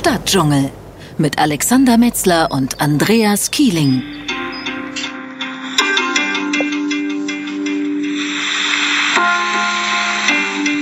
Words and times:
Stadtdschungel 0.00 0.70
mit 1.18 1.38
Alexander 1.38 1.98
Metzler 1.98 2.50
und 2.50 2.80
Andreas 2.80 3.50
Kieling. 3.50 4.02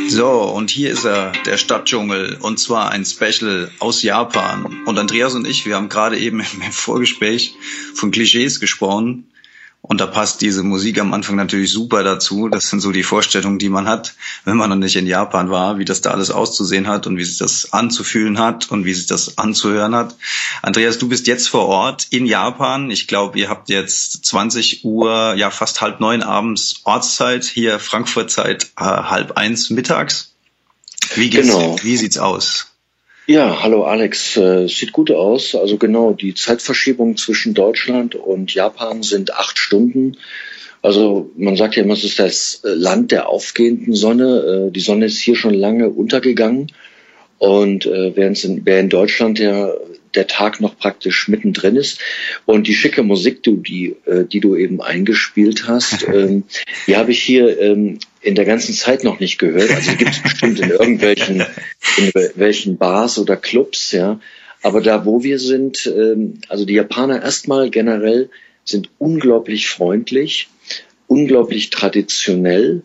So, 0.08 0.30
und 0.30 0.70
hier 0.70 0.92
ist 0.92 1.04
er, 1.04 1.32
der 1.46 1.56
Stadtdschungel, 1.56 2.38
und 2.40 2.60
zwar 2.60 2.90
ein 2.90 3.04
Special 3.04 3.72
aus 3.80 4.04
Japan. 4.04 4.84
Und 4.86 4.96
Andreas 5.00 5.34
und 5.34 5.48
ich, 5.48 5.66
wir 5.66 5.74
haben 5.74 5.88
gerade 5.88 6.16
eben 6.16 6.38
im 6.64 6.70
Vorgespräch 6.70 7.56
von 7.94 8.12
Klischees 8.12 8.60
gesprochen. 8.60 9.26
Und 9.80 10.00
da 10.00 10.06
passt 10.06 10.42
diese 10.42 10.62
Musik 10.62 11.00
am 11.00 11.14
Anfang 11.14 11.36
natürlich 11.36 11.70
super 11.70 12.02
dazu. 12.02 12.48
Das 12.48 12.68
sind 12.68 12.80
so 12.80 12.92
die 12.92 13.02
Vorstellungen, 13.02 13.58
die 13.58 13.70
man 13.70 13.88
hat, 13.88 14.14
wenn 14.44 14.56
man 14.56 14.68
noch 14.68 14.76
nicht 14.76 14.96
in 14.96 15.06
Japan 15.06 15.50
war, 15.50 15.78
wie 15.78 15.84
das 15.84 16.02
da 16.02 16.10
alles 16.10 16.30
auszusehen 16.30 16.88
hat 16.88 17.06
und 17.06 17.16
wie 17.16 17.24
sich 17.24 17.38
das 17.38 17.72
anzufühlen 17.72 18.38
hat 18.38 18.70
und 18.70 18.84
wie 18.84 18.92
sich 18.92 19.06
das 19.06 19.38
anzuhören 19.38 19.94
hat. 19.94 20.14
Andreas, 20.60 20.98
du 20.98 21.08
bist 21.08 21.26
jetzt 21.26 21.48
vor 21.48 21.66
Ort 21.66 22.08
in 22.10 22.26
Japan. 22.26 22.90
Ich 22.90 23.06
glaube, 23.06 23.38
ihr 23.38 23.48
habt 23.48 23.70
jetzt 23.70 24.26
20 24.26 24.84
Uhr, 24.84 25.34
ja 25.36 25.50
fast 25.50 25.80
halb 25.80 26.00
neun 26.00 26.22
abends 26.22 26.80
Ortszeit, 26.84 27.44
hier 27.44 27.78
Frankfurtzeit 27.78 28.64
äh, 28.76 28.84
halb 28.84 29.38
eins 29.38 29.70
mittags. 29.70 30.34
Wie 31.14 31.30
geht's, 31.30 31.48
genau. 31.48 31.76
Wie 31.82 31.96
sieht's 31.96 32.18
aus? 32.18 32.66
Ja, 33.30 33.62
hallo 33.62 33.84
Alex. 33.84 34.38
Äh, 34.38 34.68
sieht 34.68 34.92
gut 34.92 35.10
aus. 35.10 35.54
Also 35.54 35.76
genau, 35.76 36.14
die 36.14 36.32
Zeitverschiebung 36.32 37.18
zwischen 37.18 37.52
Deutschland 37.52 38.14
und 38.14 38.54
Japan 38.54 39.02
sind 39.02 39.34
acht 39.34 39.58
Stunden. 39.58 40.16
Also 40.80 41.30
man 41.36 41.54
sagt 41.54 41.76
ja 41.76 41.82
immer, 41.82 41.92
es 41.92 42.04
ist 42.04 42.18
das 42.18 42.60
Land 42.62 43.12
der 43.12 43.28
aufgehenden 43.28 43.92
Sonne. 43.92 44.68
Äh, 44.68 44.72
die 44.72 44.80
Sonne 44.80 45.04
ist 45.04 45.18
hier 45.18 45.36
schon 45.36 45.52
lange 45.52 45.90
untergegangen. 45.90 46.72
Und 47.36 47.84
äh, 47.84 48.16
während 48.16 48.42
in, 48.44 48.64
während 48.64 48.84
in 48.84 48.98
Deutschland 48.98 49.38
ja 49.38 49.74
der 50.14 50.26
Tag 50.26 50.62
noch 50.62 50.78
praktisch 50.78 51.28
mittendrin 51.28 51.76
ist. 51.76 52.00
Und 52.46 52.66
die 52.66 52.74
schicke 52.74 53.02
Musik, 53.02 53.42
die, 53.42 53.56
die, 53.56 53.96
äh, 54.06 54.24
die 54.24 54.40
du 54.40 54.56
eben 54.56 54.80
eingespielt 54.80 55.68
hast, 55.68 56.08
ähm, 56.12 56.44
die 56.86 56.96
habe 56.96 57.10
ich 57.10 57.22
hier 57.22 57.60
ähm, 57.60 57.98
in 58.28 58.34
der 58.34 58.44
ganzen 58.44 58.74
Zeit 58.74 59.04
noch 59.04 59.20
nicht 59.20 59.38
gehört. 59.38 59.70
Also 59.70 59.92
gibt 59.96 60.10
es 60.10 60.22
bestimmt 60.22 60.60
in 60.60 60.70
irgendwelchen 60.70 61.44
in 61.96 62.12
welchen 62.34 62.76
Bars 62.76 63.18
oder 63.18 63.36
Clubs, 63.36 63.90
ja. 63.92 64.20
Aber 64.62 64.82
da, 64.82 65.06
wo 65.06 65.22
wir 65.22 65.38
sind, 65.38 65.86
ähm, 65.86 66.40
also 66.48 66.66
die 66.66 66.74
Japaner 66.74 67.22
erstmal 67.22 67.70
generell 67.70 68.28
sind 68.64 68.90
unglaublich 68.98 69.68
freundlich, 69.68 70.48
unglaublich 71.06 71.70
traditionell, 71.70 72.82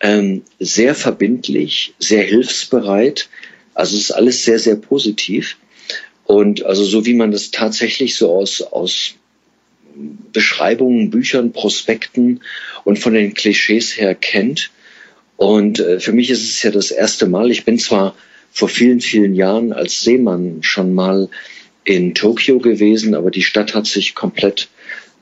ähm, 0.00 0.42
sehr 0.60 0.94
verbindlich, 0.94 1.94
sehr 1.98 2.22
hilfsbereit. 2.22 3.28
Also 3.74 3.96
es 3.96 4.04
ist 4.04 4.10
alles 4.12 4.44
sehr, 4.44 4.60
sehr 4.60 4.76
positiv. 4.76 5.56
Und 6.24 6.64
also 6.64 6.84
so 6.84 7.06
wie 7.06 7.14
man 7.14 7.32
das 7.32 7.50
tatsächlich 7.50 8.14
so 8.14 8.30
aus, 8.32 8.62
aus 8.62 9.14
Beschreibungen, 10.32 11.10
Büchern, 11.10 11.52
Prospekten 11.52 12.40
und 12.84 12.98
von 12.98 13.14
den 13.14 13.34
Klischees 13.34 13.96
her 13.96 14.14
kennt. 14.14 14.70
Und 15.36 15.80
äh, 15.80 16.00
für 16.00 16.12
mich 16.12 16.30
ist 16.30 16.44
es 16.44 16.62
ja 16.62 16.70
das 16.70 16.90
erste 16.90 17.26
Mal. 17.26 17.50
Ich 17.50 17.64
bin 17.64 17.78
zwar 17.78 18.14
vor 18.52 18.68
vielen, 18.68 19.00
vielen 19.00 19.34
Jahren 19.34 19.72
als 19.72 20.02
Seemann 20.02 20.58
schon 20.62 20.94
mal 20.94 21.28
in 21.84 22.14
Tokio 22.14 22.58
gewesen, 22.58 23.14
aber 23.14 23.30
die 23.30 23.42
Stadt 23.42 23.74
hat 23.74 23.86
sich 23.86 24.14
komplett 24.14 24.68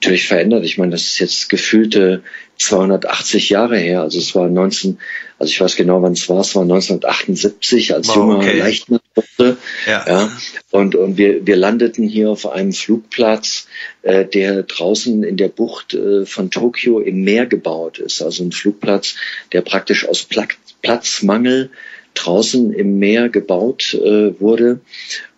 natürlich 0.00 0.26
verändert. 0.26 0.64
Ich 0.64 0.78
meine, 0.78 0.92
das 0.92 1.02
ist 1.02 1.18
jetzt 1.18 1.48
gefühlte 1.48 2.22
280 2.58 3.50
Jahre 3.50 3.78
her. 3.78 4.02
Also 4.02 4.18
es 4.18 4.34
war 4.34 4.48
19, 4.48 4.98
also 5.38 5.50
ich 5.50 5.60
weiß 5.60 5.76
genau, 5.76 6.02
wann 6.02 6.12
es 6.12 6.28
war. 6.28 6.40
Es 6.40 6.54
war 6.54 6.62
1978 6.62 7.94
als 7.94 8.08
wow, 8.08 8.16
junger 8.16 8.36
okay. 8.38 8.60
Leichtmatrose. 9.18 9.56
Ja. 9.86 10.04
ja. 10.06 10.30
Und, 10.70 10.94
und 10.94 11.16
wir, 11.16 11.46
wir 11.46 11.56
landeten 11.56 12.06
hier 12.06 12.30
auf 12.30 12.46
einem 12.46 12.72
Flugplatz, 12.72 13.66
äh, 14.02 14.24
der 14.24 14.62
draußen 14.62 15.22
in 15.22 15.36
der 15.36 15.48
Bucht 15.48 15.94
äh, 15.94 16.26
von 16.26 16.50
Tokio 16.50 17.00
im 17.00 17.22
Meer 17.24 17.46
gebaut 17.46 17.98
ist. 17.98 18.22
Also 18.22 18.44
ein 18.44 18.52
Flugplatz, 18.52 19.16
der 19.52 19.62
praktisch 19.62 20.08
aus 20.08 20.24
Pla 20.24 20.46
Platzmangel 20.80 21.70
draußen 22.14 22.72
im 22.72 22.98
Meer 22.98 23.28
gebaut 23.28 23.94
äh, 23.94 24.40
wurde. 24.40 24.80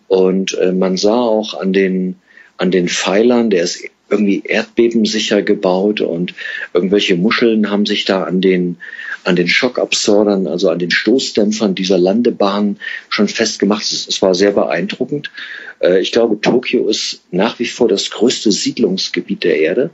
Und 0.07 0.57
äh, 0.57 0.71
man 0.71 0.97
sah 0.97 1.19
auch 1.19 1.59
an 1.59 1.73
den 1.73 2.15
an 2.57 2.69
den 2.69 2.89
Pfeilern, 2.89 3.49
der 3.49 3.63
ist 3.63 3.83
irgendwie 4.11 4.43
erdbebensicher 4.45 5.41
gebaut 5.41 5.99
und 6.01 6.35
irgendwelche 6.73 7.15
Muscheln 7.15 7.71
haben 7.71 7.87
sich 7.87 8.05
da 8.05 8.23
an 8.23 8.39
den 8.39 8.77
an 9.23 9.35
den 9.35 9.47
Schockabsorbern, 9.47 10.47
also 10.47 10.69
an 10.69 10.79
den 10.79 10.91
Stoßdämpfern 10.91 11.75
dieser 11.75 11.97
Landebahn 11.97 12.77
schon 13.09 13.27
festgemacht. 13.27 13.83
Es, 13.83 14.21
war 14.21 14.35
sehr 14.35 14.51
beeindruckend. 14.51 15.31
Äh, 15.79 16.01
ich 16.01 16.11
glaube, 16.11 16.39
Tokio 16.41 16.87
ist 16.87 17.21
nach 17.31 17.59
wie 17.59 17.65
vor 17.65 17.87
das 17.87 18.09
größte 18.09 18.51
Siedlungsgebiet 18.51 19.43
der 19.43 19.59
Erde. 19.59 19.89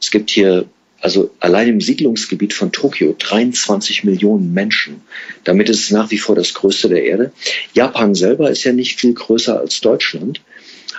Es 0.00 0.10
gibt 0.10 0.30
hier 0.30 0.66
also 1.00 1.30
allein 1.40 1.68
im 1.68 1.80
Siedlungsgebiet 1.80 2.54
von 2.54 2.70
Tokio 2.70 3.14
23 3.18 4.04
Millionen 4.04 4.54
Menschen. 4.54 5.02
Damit 5.42 5.68
ist 5.68 5.80
es 5.80 5.90
nach 5.90 6.12
wie 6.12 6.18
vor 6.18 6.36
das 6.36 6.54
größte 6.54 6.88
der 6.88 7.04
Erde. 7.04 7.32
Japan 7.74 8.14
selber 8.14 8.50
ist 8.50 8.62
ja 8.62 8.72
nicht 8.72 9.00
viel 9.00 9.12
größer 9.12 9.58
als 9.58 9.80
Deutschland 9.80 10.40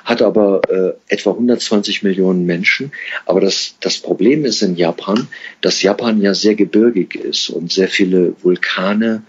hat 0.04 0.22
aber 0.22 0.62
äh, 0.70 0.94
etwa 1.08 1.32
120 1.32 2.04
Millionen 2.04 2.46
Menschen. 2.46 2.92
Aber 3.26 3.40
das, 3.40 3.76
das 3.80 3.98
Problem 4.00 4.46
ist 4.46 4.62
in 4.62 4.76
Japan, 4.76 5.28
dass 5.62 5.82
Japan 5.82 6.22
ja 6.22 6.34
sehr 6.34 6.56
gebirgig 6.56 7.16
ist 7.16 7.50
und 7.50 7.72
sehr 7.72 7.88
viele 7.88 8.36
Vulkane 8.42 9.24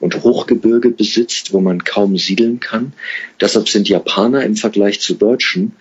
und 0.00 0.22
Hochgebirge 0.22 0.90
besitzt, 0.90 1.52
wo 1.52 1.60
man 1.60 1.82
kaum 1.82 2.16
siedeln 2.16 2.60
kann. 2.60 2.92
Deshalb 3.40 3.68
sind 3.68 3.88
Japaner 3.88 4.44
im 4.44 4.56
Vergleich 4.56 5.00
zu 5.00 5.14
Deutschen 5.14 5.72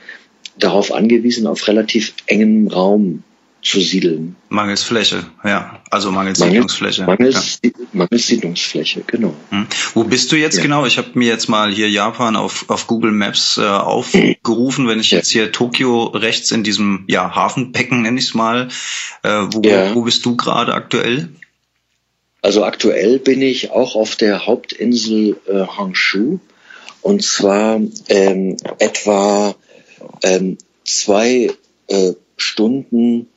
darauf 0.58 0.92
angewiesen, 0.92 1.46
auf 1.46 1.68
relativ 1.68 2.14
engem 2.26 2.68
Raum 2.68 3.24
zu 3.62 3.82
siedeln. 3.82 4.36
Mangels 4.50 4.84
Fläche, 4.84 5.26
ja. 5.44 5.82
Also 5.90 6.12
mangels, 6.12 6.40
mangels 6.40 6.54
Siedlungsfläche. 6.54 7.04
Mangels, 7.06 7.60
ja. 7.64 7.72
mangels 7.92 8.28
Siedlungsfläche, 8.28 9.02
genau. 9.06 9.34
Hm. 9.50 9.68
Wo 9.94 10.04
bist 10.04 10.32
du 10.32 10.36
jetzt 10.36 10.58
ja. 10.58 10.64
genau? 10.64 10.86
Ich 10.86 10.98
habe 10.98 11.10
mir 11.16 11.28
jetzt 11.28 11.50
mal 11.50 11.72
hier 11.72 11.90
Japan 11.90 12.36
auf, 12.36 12.70
auf 12.70 12.88
Google 12.88 13.12
Maps 13.12 13.58
äh, 13.58 13.66
aufgerufen, 13.66 14.88
wenn 14.88 15.00
ich 15.00 15.12
ja. 15.12 15.18
jetzt 15.18 15.30
hier 15.30 15.52
Tokio 15.52 16.06
rechts 16.06 16.52
in 16.52 16.64
diesem 16.64 17.04
ja, 17.08 17.36
Hafenbecken, 17.36 18.04
nenne 18.04 18.20
ich 18.20 18.28
es 18.28 18.34
mal. 18.34 18.70
Äh, 19.24 19.30
wo, 19.30 19.62
wo 19.96 20.02
bist 20.04 20.26
du 20.26 20.38
gerade 20.38 20.74
aktuell? 20.74 21.30
Also 22.42 22.64
aktuell 22.64 23.20
bin 23.20 23.42
ich 23.42 23.72
auch 23.72 23.96
auf 23.96 24.16
der 24.16 24.46
Hauptinsel 24.46 25.38
äh, 25.48 25.66
Honshu 25.66 26.40
und 27.02 27.24
zwar 27.24 27.82
ähm, 28.08 28.58
etwa 28.80 29.56
ähm, 30.24 30.58
zwei 30.84 31.52
äh, 31.88 32.14
Stunden 32.38 33.28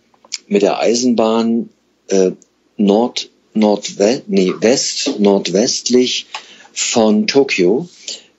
mit 0.51 0.61
der 0.63 0.81
Eisenbahn 0.81 1.71
äh, 2.09 2.33
Nord, 2.77 3.31
Nordwest, 3.55 4.25
nee, 4.27 4.53
West, 4.61 5.19
nordwestlich 5.19 6.27
von 6.73 7.27
Tokio. 7.27 7.89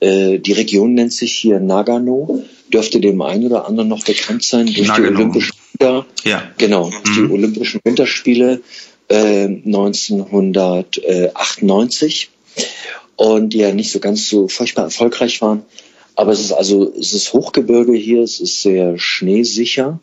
Äh, 0.02 0.38
die 0.40 0.52
Region 0.52 0.94
nennt 0.94 1.14
sich 1.14 1.34
hier 1.34 1.60
Nagano, 1.60 2.44
dürfte 2.72 3.00
dem 3.00 3.20
einen 3.22 3.46
oder 3.46 3.66
anderen 3.66 3.90
noch 3.90 4.04
bekannt 4.04 4.44
sein 4.44 4.68
durch 4.68 4.88
Nagano. 4.88 5.10
die 5.10 5.16
Olympischen 5.16 5.56
Winter, 5.72 6.06
ja. 6.26 6.44
genau, 6.58 6.90
mhm. 6.90 7.16
die 7.16 7.22
Olympischen 7.32 7.80
Winterspiele 7.84 8.62
äh, 9.08 9.46
1998 9.46 12.30
und 13.16 13.54
die 13.54 13.60
ja 13.60 13.74
nicht 13.74 13.92
so 13.92 14.00
ganz 14.00 14.28
so 14.28 14.50
furchtbar 14.50 14.84
erfolgreich 14.84 15.42
waren. 15.42 15.64
Aber 16.16 16.34
es 16.34 16.42
ist 16.42 16.52
also, 16.52 16.94
es 16.94 17.14
ist 17.14 17.32
Hochgebirge 17.32 17.94
hier, 17.94 18.22
es 18.22 18.42
ist 18.42 18.62
sehr 18.62 19.00
schneesicher. 19.00 20.02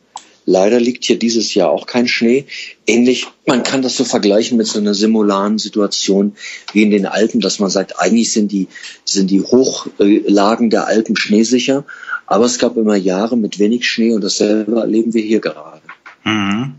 Leider 0.50 0.81
liegt 0.81 1.04
hier 1.04 1.19
dieses 1.19 1.53
Jahr 1.53 1.69
auch 1.69 1.86
kein 1.86 2.09
Schnee. 2.09 2.47
Ähnlich, 2.86 3.26
man 3.44 3.64
kann 3.64 3.82
das 3.82 3.98
so 3.98 4.04
vergleichen 4.04 4.56
mit 4.56 4.66
so 4.66 4.78
einer 4.78 4.94
simularen 4.94 5.59
Situation 5.59 6.36
wie 6.72 6.84
in 6.84 6.91
den 6.91 7.04
Alpen, 7.04 7.42
dass 7.42 7.59
man 7.59 7.69
sagt, 7.69 8.00
eigentlich 8.00 8.33
sind 8.33 8.50
die, 8.50 8.66
sind 9.04 9.30
die 9.30 9.42
Hochlagen 9.42 10.71
der 10.71 10.86
Alpen 10.86 11.16
schneesicher. 11.16 11.84
Aber 12.24 12.47
es 12.47 12.59
gab 12.59 12.78
immer 12.78 12.97
Jahre 12.97 13.36
mit 13.36 13.59
wenig 13.59 13.86
Schnee 13.86 14.15
und 14.15 14.24
dasselbe 14.24 14.80
erleben 14.80 15.12
wir 15.12 15.22
hier 15.22 15.41
gerade. 15.41 15.83
Mhm. 16.24 16.77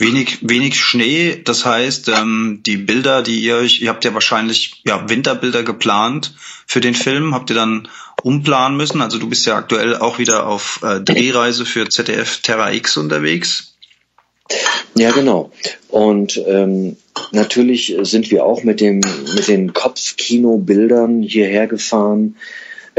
Wenig, 0.00 0.38
wenig 0.40 0.80
Schnee, 0.80 1.42
das 1.44 1.66
heißt, 1.66 2.08
ähm, 2.08 2.60
die 2.64 2.78
Bilder, 2.78 3.22
die 3.22 3.40
ihr 3.40 3.56
euch, 3.56 3.82
ihr 3.82 3.90
habt 3.90 4.04
ja 4.04 4.14
wahrscheinlich 4.14 4.80
ja, 4.84 5.08
Winterbilder 5.10 5.62
geplant 5.62 6.34
für 6.66 6.80
den 6.80 6.94
Film, 6.94 7.34
habt 7.34 7.50
ihr 7.50 7.56
dann 7.56 7.86
umplanen 8.22 8.78
müssen? 8.78 9.02
Also 9.02 9.18
du 9.18 9.28
bist 9.28 9.46
ja 9.46 9.56
aktuell 9.56 9.96
auch 9.96 10.18
wieder 10.18 10.46
auf 10.46 10.80
äh, 10.82 11.00
Drehreise 11.00 11.66
für 11.66 11.88
ZDF 11.88 12.38
Terra 12.38 12.72
X 12.72 12.96
unterwegs. 12.96 13.74
Ja, 14.94 15.10
genau. 15.12 15.52
Und 15.88 16.42
ähm, 16.46 16.96
natürlich 17.32 17.94
sind 18.02 18.30
wir 18.30 18.44
auch 18.44 18.64
mit 18.64 18.80
dem 18.80 19.00
mit 19.34 19.48
den 19.48 19.72
Kopfkinobildern 19.72 21.22
hierher 21.22 21.66
gefahren. 21.66 22.36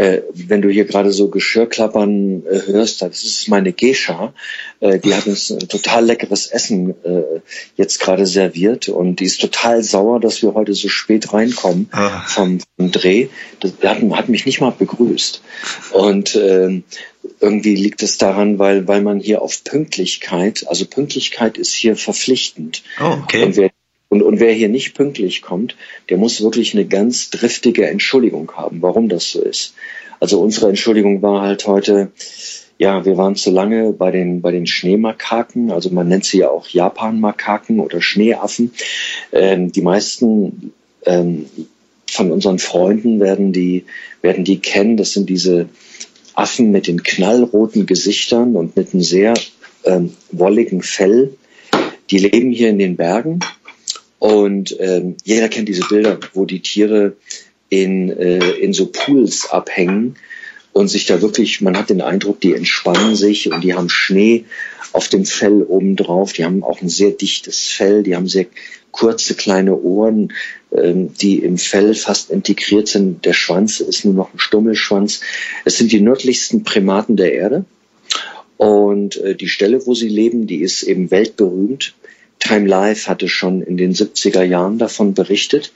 Äh, 0.01 0.24
wenn 0.33 0.63
du 0.63 0.69
hier 0.69 0.86
gerade 0.86 1.12
so 1.12 1.27
Geschirrklappern 1.27 2.44
äh, 2.48 2.62
hörst, 2.65 3.03
das 3.03 3.24
ist 3.24 3.48
meine 3.50 3.71
Gescha. 3.71 4.33
Äh, 4.80 4.98
die 4.98 5.13
hat 5.13 5.27
uns 5.27 5.51
ein 5.51 5.68
total 5.68 6.06
leckeres 6.06 6.48
Essen 6.48 6.95
äh, 7.03 7.42
jetzt 7.75 8.00
gerade 8.00 8.25
serviert 8.25 8.89
und 8.89 9.19
die 9.19 9.25
ist 9.25 9.39
total 9.39 9.83
sauer, 9.83 10.19
dass 10.19 10.42
wir 10.42 10.56
heute 10.56 10.74
so 10.74 10.89
spät 10.89 11.33
reinkommen 11.33 11.88
ah. 11.92 12.24
vom, 12.25 12.62
vom, 12.77 12.92
Dreh. 12.92 13.27
Das 13.59 13.74
hat, 13.83 14.01
hat, 14.01 14.27
mich 14.27 14.48
nicht 14.48 14.59
mal 14.59 14.71
begrüßt. 14.71 15.44
Und 15.92 16.33
äh, 16.33 16.81
irgendwie 17.39 17.75
liegt 17.75 18.01
es 18.01 18.18
daran, 18.18 18.57
weil, 18.57 18.88
weil 18.88 19.01
man 19.01 19.19
hier 19.19 19.44
auf 19.44 19.63
Pünktlichkeit, 19.63 20.65
also 20.68 20.86
Pünktlichkeit 20.86 21.59
ist 21.59 21.75
hier 21.75 21.95
verpflichtend. 21.95 22.81
Oh, 23.00 23.18
okay. 23.21 23.44
Und 23.44 23.56
wer 23.56 23.69
und, 24.11 24.21
und 24.21 24.41
wer 24.41 24.51
hier 24.51 24.67
nicht 24.67 24.93
pünktlich 24.93 25.41
kommt, 25.41 25.77
der 26.09 26.17
muss 26.17 26.43
wirklich 26.43 26.73
eine 26.73 26.85
ganz 26.85 27.29
driftige 27.29 27.87
Entschuldigung 27.87 28.51
haben, 28.57 28.81
warum 28.81 29.07
das 29.07 29.31
so 29.31 29.41
ist. 29.41 29.73
Also 30.19 30.41
unsere 30.41 30.67
Entschuldigung 30.67 31.21
war 31.21 31.41
halt 31.41 31.65
heute, 31.65 32.11
ja, 32.77 33.05
wir 33.05 33.15
waren 33.15 33.37
zu 33.37 33.51
lange 33.51 33.93
bei 33.93 34.11
den, 34.11 34.41
bei 34.41 34.51
den 34.51 34.67
Schneemakaken, 34.67 35.71
also 35.71 35.91
man 35.91 36.09
nennt 36.09 36.25
sie 36.25 36.39
ja 36.39 36.49
auch 36.49 36.67
Japan-Makaken 36.67 37.79
oder 37.79 38.01
Schneeaffen. 38.01 38.73
Ähm, 39.31 39.71
die 39.71 39.81
meisten 39.81 40.73
ähm, 41.05 41.45
von 42.05 42.33
unseren 42.33 42.59
Freunden 42.59 43.21
werden 43.21 43.53
die, 43.53 43.85
werden 44.21 44.43
die 44.43 44.59
kennen. 44.59 44.97
Das 44.97 45.13
sind 45.13 45.29
diese 45.29 45.69
Affen 46.33 46.71
mit 46.71 46.87
den 46.87 47.01
knallroten 47.01 47.85
Gesichtern 47.85 48.57
und 48.57 48.75
mit 48.75 48.93
einem 48.93 49.03
sehr 49.03 49.35
ähm, 49.85 50.11
wolligen 50.33 50.81
Fell. 50.81 51.33
Die 52.09 52.17
leben 52.17 52.51
hier 52.51 52.67
in 52.67 52.77
den 52.77 52.97
Bergen 52.97 53.39
und 54.21 54.77
ähm, 54.79 55.18
jeder 55.23 55.50
kennt 55.50 55.68
diese 55.68 55.88
Bilder, 55.89 56.19
wo 56.35 56.45
die 56.45 56.59
Tiere 56.59 57.13
in, 57.69 58.12
äh, 58.12 58.51
in 58.51 58.71
so 58.71 58.85
Pools 58.85 59.50
abhängen 59.50 60.15
und 60.73 60.89
sich 60.89 61.07
da 61.07 61.23
wirklich, 61.23 61.59
man 61.62 61.75
hat 61.75 61.89
den 61.89 62.01
Eindruck, 62.01 62.39
die 62.39 62.53
entspannen 62.53 63.15
sich 63.15 63.51
und 63.51 63.63
die 63.63 63.73
haben 63.73 63.89
Schnee 63.89 64.45
auf 64.91 65.07
dem 65.07 65.25
Fell 65.25 65.63
obendrauf. 65.63 66.33
Die 66.33 66.45
haben 66.45 66.63
auch 66.63 66.83
ein 66.83 66.89
sehr 66.89 67.09
dichtes 67.09 67.68
Fell, 67.69 68.03
die 68.03 68.15
haben 68.15 68.27
sehr 68.27 68.45
kurze 68.91 69.33
kleine 69.33 69.75
Ohren, 69.75 70.33
ähm, 70.71 71.15
die 71.15 71.39
im 71.39 71.57
Fell 71.57 71.95
fast 71.95 72.29
integriert 72.29 72.89
sind. 72.89 73.25
Der 73.25 73.33
Schwanz 73.33 73.79
ist 73.79 74.06
nur 74.06 74.13
noch 74.13 74.31
ein 74.35 74.39
Stummelschwanz. 74.39 75.21
Es 75.65 75.79
sind 75.79 75.91
die 75.91 76.00
nördlichsten 76.00 76.63
Primaten 76.63 77.18
der 77.18 77.33
Erde. 77.33 77.65
Und 78.57 79.18
äh, 79.18 79.33
die 79.33 79.50
Stelle, 79.50 79.88
wo 79.88 79.95
sie 79.95 80.09
leben, 80.09 80.45
die 80.45 80.62
ist 80.62 80.83
eben 80.83 81.09
weltberühmt. 81.09 81.95
Time 82.51 82.68
Life 82.68 83.09
hatte 83.09 83.30
schon 83.30 83.62
in 83.62 83.77
den 83.77 83.94
70er 83.94 84.44
Jahren 84.44 84.77
davon 84.77 85.13
berichtet. 85.13 85.71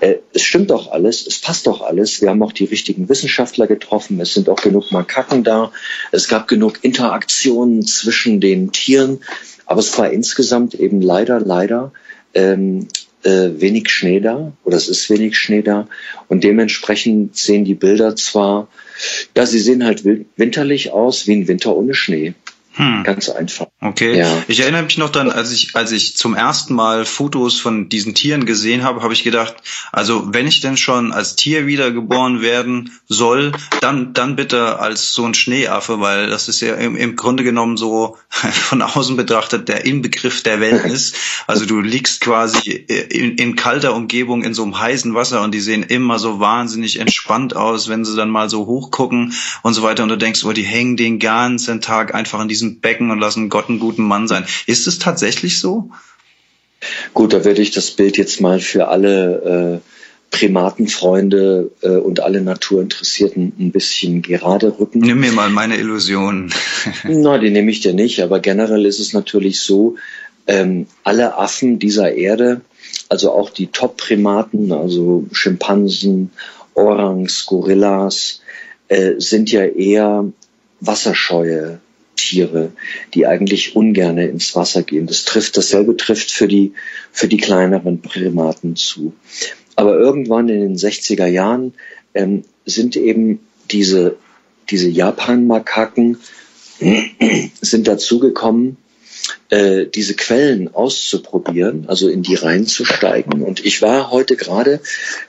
Äh, 0.00 0.16
es 0.32 0.42
stimmt 0.42 0.70
doch 0.70 0.90
alles, 0.90 1.24
es 1.24 1.38
passt 1.38 1.68
doch 1.68 1.82
alles. 1.82 2.20
Wir 2.20 2.30
haben 2.30 2.42
auch 2.42 2.52
die 2.52 2.64
richtigen 2.64 3.08
Wissenschaftler 3.08 3.68
getroffen. 3.68 4.20
Es 4.20 4.34
sind 4.34 4.48
auch 4.48 4.60
genug 4.60 4.90
Makaken 4.90 5.44
da. 5.44 5.70
Es 6.10 6.26
gab 6.26 6.48
genug 6.48 6.80
Interaktionen 6.82 7.86
zwischen 7.86 8.40
den 8.40 8.72
Tieren. 8.72 9.20
Aber 9.66 9.78
es 9.78 9.96
war 9.98 10.10
insgesamt 10.10 10.74
eben 10.74 11.00
leider, 11.00 11.38
leider 11.38 11.92
ähm, 12.34 12.88
äh, 13.22 13.50
wenig 13.58 13.88
Schnee 13.88 14.18
da 14.18 14.52
oder 14.64 14.76
es 14.76 14.88
ist 14.88 15.08
wenig 15.10 15.38
Schnee 15.38 15.62
da. 15.62 15.86
Und 16.26 16.42
dementsprechend 16.42 17.36
sehen 17.36 17.64
die 17.64 17.76
Bilder 17.76 18.16
zwar, 18.16 18.66
ja, 19.36 19.46
sie 19.46 19.60
sehen 19.60 19.84
halt 19.84 20.04
winterlich 20.04 20.90
aus 20.90 21.28
wie 21.28 21.36
ein 21.36 21.46
Winter 21.46 21.76
ohne 21.76 21.94
Schnee. 21.94 22.34
Hm. 22.74 23.02
Ganz 23.02 23.28
einfach. 23.28 23.66
Okay. 23.80 24.16
Ja. 24.16 24.42
Ich 24.46 24.60
erinnere 24.60 24.84
mich 24.84 24.96
noch 24.96 25.10
dann, 25.10 25.30
als 25.30 25.50
ich, 25.50 25.74
als 25.74 25.90
ich 25.90 26.16
zum 26.16 26.34
ersten 26.34 26.74
Mal 26.74 27.04
Fotos 27.04 27.58
von 27.58 27.88
diesen 27.88 28.14
Tieren 28.14 28.46
gesehen 28.46 28.84
habe, 28.84 29.02
habe 29.02 29.12
ich 29.12 29.24
gedacht, 29.24 29.56
also 29.90 30.32
wenn 30.32 30.46
ich 30.46 30.60
denn 30.60 30.76
schon 30.76 31.12
als 31.12 31.34
Tier 31.34 31.66
wiedergeboren 31.66 32.42
werden 32.42 32.92
soll, 33.08 33.52
dann, 33.80 34.12
dann 34.14 34.36
bitte 34.36 34.78
als 34.78 35.12
so 35.12 35.24
ein 35.26 35.34
Schneeaffe, 35.34 36.00
weil 36.00 36.30
das 36.30 36.48
ist 36.48 36.60
ja 36.60 36.76
im, 36.76 36.96
im 36.96 37.16
Grunde 37.16 37.42
genommen 37.42 37.76
so 37.76 38.16
von 38.30 38.82
außen 38.82 39.16
betrachtet 39.16 39.68
der 39.68 39.84
Inbegriff 39.84 40.42
der 40.44 40.60
Welt 40.60 40.84
ist. 40.90 41.16
Also 41.48 41.66
du 41.66 41.80
liegst 41.80 42.20
quasi 42.20 42.70
in, 42.70 43.34
in 43.36 43.56
kalter 43.56 43.94
Umgebung 43.94 44.44
in 44.44 44.54
so 44.54 44.62
einem 44.62 44.78
heißen 44.78 45.12
Wasser 45.14 45.42
und 45.42 45.52
die 45.52 45.60
sehen 45.60 45.82
immer 45.82 46.20
so 46.20 46.38
wahnsinnig 46.38 47.00
entspannt 47.00 47.56
aus, 47.56 47.88
wenn 47.88 48.04
sie 48.04 48.14
dann 48.14 48.30
mal 48.30 48.48
so 48.48 48.66
hochgucken 48.66 49.34
und 49.62 49.74
so 49.74 49.82
weiter 49.82 50.04
und 50.04 50.08
du 50.08 50.16
denkst, 50.16 50.44
oh, 50.44 50.52
die 50.52 50.62
hängen 50.62 50.96
den 50.96 51.18
ganzen 51.18 51.80
Tag 51.80 52.14
einfach 52.14 52.40
in 52.40 52.48
diesem 52.48 52.59
diesem 52.60 52.80
Becken 52.80 53.10
und 53.10 53.18
lassen 53.18 53.48
Gott 53.48 53.68
einen 53.68 53.80
guten 53.80 54.02
Mann 54.02 54.28
sein. 54.28 54.44
Ist 54.66 54.86
es 54.86 54.98
tatsächlich 54.98 55.60
so? 55.60 55.90
Gut, 57.14 57.32
da 57.32 57.44
werde 57.44 57.62
ich 57.62 57.70
das 57.70 57.90
Bild 57.90 58.16
jetzt 58.16 58.40
mal 58.40 58.60
für 58.60 58.88
alle 58.88 59.80
äh, 59.82 59.90
Primatenfreunde 60.30 61.70
äh, 61.82 61.88
und 61.88 62.20
alle 62.20 62.40
Naturinteressierten 62.40 63.52
ein 63.58 63.72
bisschen 63.72 64.22
gerade 64.22 64.78
rücken. 64.78 65.00
Nimm 65.00 65.20
mir 65.20 65.32
mal 65.32 65.50
meine 65.50 65.76
Illusion. 65.76 66.52
Na, 67.04 67.38
die 67.38 67.50
nehme 67.50 67.70
ich 67.70 67.80
dir 67.80 67.94
nicht, 67.94 68.22
aber 68.22 68.40
generell 68.40 68.86
ist 68.86 69.00
es 69.00 69.12
natürlich 69.12 69.60
so, 69.60 69.96
ähm, 70.46 70.86
alle 71.04 71.36
Affen 71.36 71.78
dieser 71.78 72.14
Erde, 72.14 72.62
also 73.08 73.32
auch 73.32 73.50
die 73.50 73.66
Top-Primaten, 73.66 74.72
also 74.72 75.26
Schimpansen, 75.32 76.30
Orangs, 76.74 77.46
Gorillas, 77.46 78.40
äh, 78.88 79.14
sind 79.18 79.52
ja 79.52 79.64
eher 79.64 80.24
wasserscheue 80.80 81.80
Tiere, 82.20 82.72
die 83.14 83.26
eigentlich 83.26 83.76
ungerne 83.76 84.26
ins 84.26 84.54
Wasser 84.54 84.82
gehen. 84.82 85.06
Das 85.06 85.24
trifft, 85.24 85.56
dasselbe 85.56 85.96
trifft 85.96 86.30
für 86.30 86.48
die, 86.48 86.72
für 87.12 87.28
die 87.28 87.38
kleineren 87.38 88.00
Primaten 88.00 88.76
zu. 88.76 89.12
Aber 89.76 89.98
irgendwann 89.98 90.48
in 90.48 90.60
den 90.60 90.76
60er 90.76 91.26
Jahren 91.26 91.74
ähm, 92.14 92.44
sind 92.66 92.96
eben 92.96 93.40
diese, 93.70 94.16
diese 94.68 94.88
Japan-Makaken 94.88 96.18
sind 97.60 97.88
dazugekommen, 97.88 98.76
äh, 99.50 99.86
diese 99.86 100.14
Quellen 100.14 100.74
auszuprobieren, 100.74 101.84
also 101.88 102.08
in 102.08 102.22
die 102.22 102.34
reinzusteigen. 102.34 103.42
Und 103.42 103.64
ich 103.64 103.82
war 103.82 104.10
heute 104.10 104.36
gerade 104.36 104.80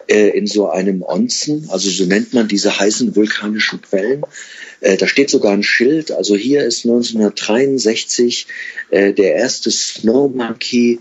äh, 0.07 0.30
in 0.30 0.48
so 0.48 0.69
einem 0.69 1.01
Onsen, 1.01 1.69
also 1.69 1.89
so 1.89 2.06
nennt 2.06 2.33
man 2.33 2.48
diese 2.48 2.80
heißen 2.80 3.15
vulkanischen 3.15 3.81
Quellen. 3.81 4.24
Äh, 4.81 4.98
da 4.98 5.07
steht 5.07 5.30
sogar 5.30 5.53
ein 5.53 5.63
Schild, 5.63 6.12
also 6.12 6.36
hier 6.36 6.63
ist 6.63 6.86
1963 6.86 8.48
äh, 8.89 9.13
der 9.13 9.36
erste 9.36 9.71
Snow 9.71 10.33
Monkey 10.33 11.00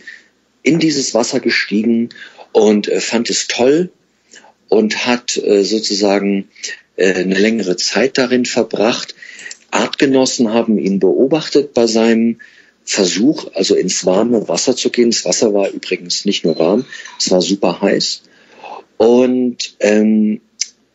in 0.62 0.78
dieses 0.78 1.14
Wasser 1.14 1.40
gestiegen 1.40 2.10
und 2.52 2.88
äh, 2.88 3.00
fand 3.00 3.30
es 3.30 3.46
toll 3.46 3.90
und 4.68 5.06
hat 5.06 5.36
äh, 5.36 5.64
sozusagen 5.64 6.48
äh, 6.96 7.14
eine 7.14 7.38
längere 7.38 7.76
Zeit 7.76 8.18
darin 8.18 8.44
verbracht. 8.44 9.14
Artgenossen 9.70 10.52
haben 10.52 10.78
ihn 10.78 10.98
beobachtet 10.98 11.74
bei 11.74 11.86
seinem 11.86 12.40
Versuch, 12.84 13.46
also 13.54 13.74
ins 13.74 14.04
warme 14.04 14.48
Wasser 14.48 14.74
zu 14.74 14.90
gehen. 14.90 15.10
Das 15.10 15.24
Wasser 15.24 15.54
war 15.54 15.70
übrigens 15.70 16.24
nicht 16.24 16.44
nur 16.44 16.58
warm, 16.58 16.84
es 17.18 17.30
war 17.30 17.40
super 17.40 17.80
heiß. 17.80 18.22
Und 18.96 19.76
ähm, 19.80 20.40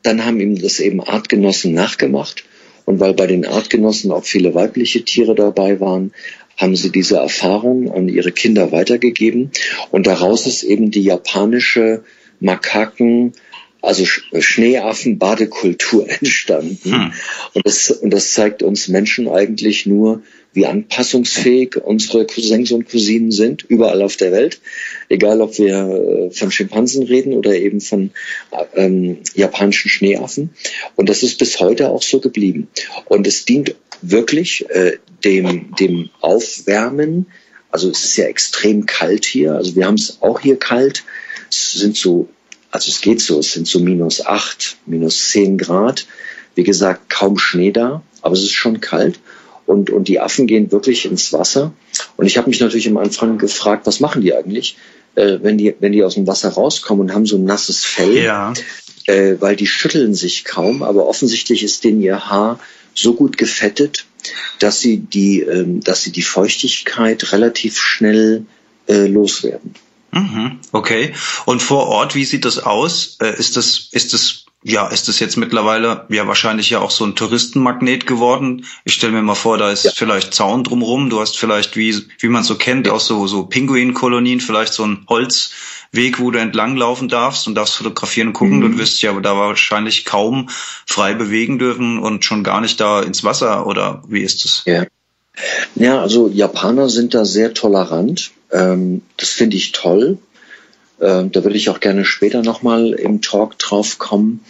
dann 0.04 0.26
haben 0.26 0.40
ihm 0.40 0.62
das 0.62 0.80
eben 0.80 1.02
Artgenossen 1.02 1.74
nachgemacht. 1.74 2.44
Und 2.86 3.00
weil 3.00 3.14
bei 3.14 3.26
den 3.26 3.45
Artgenossen 3.45 4.12
auch 4.12 4.26
viele 4.26 4.54
weibliche 4.54 5.04
Tiere 5.04 5.33
dabei 5.33 5.80
waren, 5.80 6.14
haben 6.57 6.76
sie 6.76 6.92
diese 6.92 7.18
Erfahrung 7.18 7.92
an 7.92 8.07
ihre 8.07 8.31
Kinder 8.31 8.71
weitergegeben. 8.71 9.52
Und 9.92 10.07
daraus 10.07 10.45
ist 10.45 10.64
eben 10.64 10.92
die 10.92 11.02
japanische 11.02 12.04
Makaken, 12.40 13.33
also 13.81 14.06
Schneeaffen-Badekultur 14.06 16.07
entstanden. 16.19 16.80
Hm. 16.83 17.14
Und, 17.54 17.66
das, 17.66 17.92
und 17.92 18.12
das 18.12 18.31
zeigt 18.31 18.64
uns 18.64 18.88
Menschen 18.88 19.28
eigentlich 19.28 19.86
nur, 19.86 20.24
wie 20.56 20.66
anpassungsfähig 20.66 21.76
unsere 21.83 22.26
Cousins 22.26 22.71
und 22.71 22.90
Cousinen 22.90 23.31
sind, 23.31 23.64
überall 23.64 24.02
auf 24.02 24.16
der 24.16 24.31
Welt. 24.31 24.62
Egal, 25.09 25.42
ob 25.42 25.57
wir 25.57 25.76
äh, 25.76 26.31
von 26.31 26.50
Schimpansen 26.50 27.04
reden 27.04 27.33
oder 27.33 27.54
eben 27.56 27.81
von 27.81 28.12
ähm, 28.74 29.18
japanischen 29.33 29.90
Schneeaffen. 29.90 30.52
Und 30.95 31.09
das 31.09 31.24
ist 31.24 31.38
bis 31.38 31.59
heute 31.59 31.90
auch 31.90 32.02
so 32.02 32.21
geblieben. 32.21 32.69
Und 33.06 33.28
es 33.28 33.44
dient 33.44 33.76
wirklich 34.02 34.66
äh, 34.69 34.97
dem, 35.26 35.76
dem 35.78 36.09
Aufwärmen. 36.21 37.26
Also 37.69 37.90
es 37.90 38.06
ist 38.06 38.16
ja 38.16 38.26
extrem 38.26 38.85
kalt 38.85 39.26
hier. 39.26 39.56
Also 39.56 39.76
wir 39.76 39.85
haben 39.85 39.95
es 39.95 40.21
auch 40.21 40.40
hier 40.40 40.57
kalt. 40.57 41.04
Es 41.50 41.74
sind 41.74 41.97
so, 41.97 42.30
also 42.71 42.90
es 42.90 43.02
geht 43.02 43.19
so, 43.19 43.40
es 43.40 43.52
sind 43.52 43.68
so 43.68 43.81
minus 43.81 44.26
acht, 44.26 44.78
minus 44.85 45.31
zehn 45.31 45.57
Grad. 45.57 46.07
Wie 46.56 46.64
gesagt, 46.64 47.09
kaum 47.09 47.38
Schnee 47.38 47.71
da, 47.71 48.04
aber 48.21 48.35
es 48.35 48.44
ist 48.44 48.54
schon 48.54 48.80
kalt 48.80 49.19
und, 49.66 49.90
und 49.90 50.07
die 50.07 50.19
Affen 50.19 50.48
gehen 50.48 50.72
wirklich 50.72 51.06
ins 51.06 51.34
Wasser. 51.34 51.74
Und 52.18 52.26
ich 52.26 52.38
habe 52.38 52.50
mich 52.50 52.60
natürlich 52.60 52.88
am 52.88 52.98
Anfang 52.98 53.38
gefragt, 53.38 53.86
was 53.86 54.00
machen 54.00 54.22
die 54.22 54.34
eigentlich, 54.34 54.78
äh, 55.16 55.40
wenn, 55.42 55.57
die, 55.57 55.76
wenn 55.80 55.92
die 55.92 56.04
aus 56.04 56.16
dem 56.16 56.28
Wasser 56.28 56.50
rauskommen 56.50 57.02
und 57.02 57.14
haben 57.14 57.26
so 57.26 57.38
ein 57.38 57.45
nasses 57.45 57.84
Fell, 57.84 58.18
ja. 58.18 58.54
äh, 59.07 59.36
weil 59.40 59.56
die 59.56 59.68
schütteln 59.68 60.14
sich 60.14 60.45
kaum, 60.45 60.84
aber 60.84 61.07
offensichtlich 61.07 61.64
ist 61.64 61.84
denen 61.84 62.02
ihr 62.02 62.30
Haar 62.30 62.60
so 62.94 63.14
gut 63.14 63.38
gefettet, 63.38 64.06
dass 64.60 64.80
sie 64.80 64.98
die, 64.98 65.42
ähm, 65.42 65.81
dass 65.81 66.02
sie 66.02 66.12
die 66.12 66.22
Feuchtigkeit 66.22 67.31
relativ 67.31 67.80
schnell 67.80 68.45
äh, 68.88 69.07
loswerden. 69.07 69.74
Mhm, 70.12 70.60
okay. 70.72 71.14
Und 71.45 71.62
vor 71.62 71.88
Ort, 71.88 72.16
wie 72.16 72.24
sieht 72.24 72.45
das 72.45 72.60
aus? 72.60 73.18
Äh, 73.19 73.38
ist 73.38 73.57
das, 73.57 73.90
ist 73.92 74.14
das 74.14 74.44
ja, 74.68 74.88
ist 74.88 75.07
es 75.10 75.19
jetzt 75.19 75.38
mittlerweile 75.38 76.07
ja 76.10 76.26
wahrscheinlich 76.28 76.72
ja 76.72 76.80
auch 76.80 76.90
so 76.90 77.06
ein 77.06 77.14
Touristenmagnet 77.14 78.07
geworden. 78.07 78.66
Ich 78.84 78.95
stelle 78.95 79.14
mir 79.14 79.22
mal 79.22 79.36
vor, 79.36 79.60
da 79.60 79.69
ist 79.69 79.86
ja. 79.86 79.92
vielleicht 79.94 80.34
Zaun 80.34 80.64
drumrum. 80.64 81.12
Du 81.12 81.19
hast 81.19 81.38
vielleicht, 81.38 81.78
wie, 81.78 81.95
wie 82.18 82.28
man 82.30 82.44
so 82.44 82.56
kennt, 82.56 82.88
ja. 82.88 82.94
aus 82.94 83.06
so, 83.06 83.28
so 83.28 83.45
Pinguinkolonien 83.45 84.42
vielleicht 84.42 84.74
so 84.74 84.84
ein 84.84 85.06
Holzweg, 85.07 86.19
wo 86.19 86.31
du 86.31 86.40
entlanglaufen 86.40 87.10
darfst 87.10 87.48
und 87.48 87.54
darfst 87.54 87.76
fotografieren 87.76 88.30
und 88.30 88.34
gucken. 88.34 88.57
Mhm. 88.57 88.72
Du 88.72 88.78
wirst 88.80 89.04
ja 89.04 89.14
da 89.19 89.36
wahrscheinlich 89.36 90.04
kaum 90.04 90.50
frei 90.88 91.14
bewegen 91.14 91.60
dürfen 91.60 92.00
und 92.00 92.26
schon 92.26 92.44
gar 92.44 92.60
nicht 92.60 92.80
da 92.81 93.04
ins 93.04 93.24
Wasser 93.24 93.68
oder 93.68 94.02
wie 94.07 94.22
ist 94.22 94.45
es? 94.45 94.64
Ja. 94.66 94.88
Ja, 95.76 96.02
also 96.02 96.28
Japaner 96.28 96.90
sind 96.90 97.14
da 97.14 97.24
sehr 97.24 97.54
tolerant. 97.54 98.31
Ähm, 98.52 99.04
das 99.18 99.30
finde 99.30 99.57
ich 99.57 99.74
toll. 99.74 100.18
Ähm, 101.02 101.31
da 101.31 101.44
würde 101.44 101.57
ich 101.57 101.69
auch 101.69 101.80
gerne 101.80 102.06
später 102.06 102.42
nochmal 102.42 102.94
im 102.94 103.21
Talk 103.21 103.59
drauf 103.59 103.97
kommen, 103.97 104.42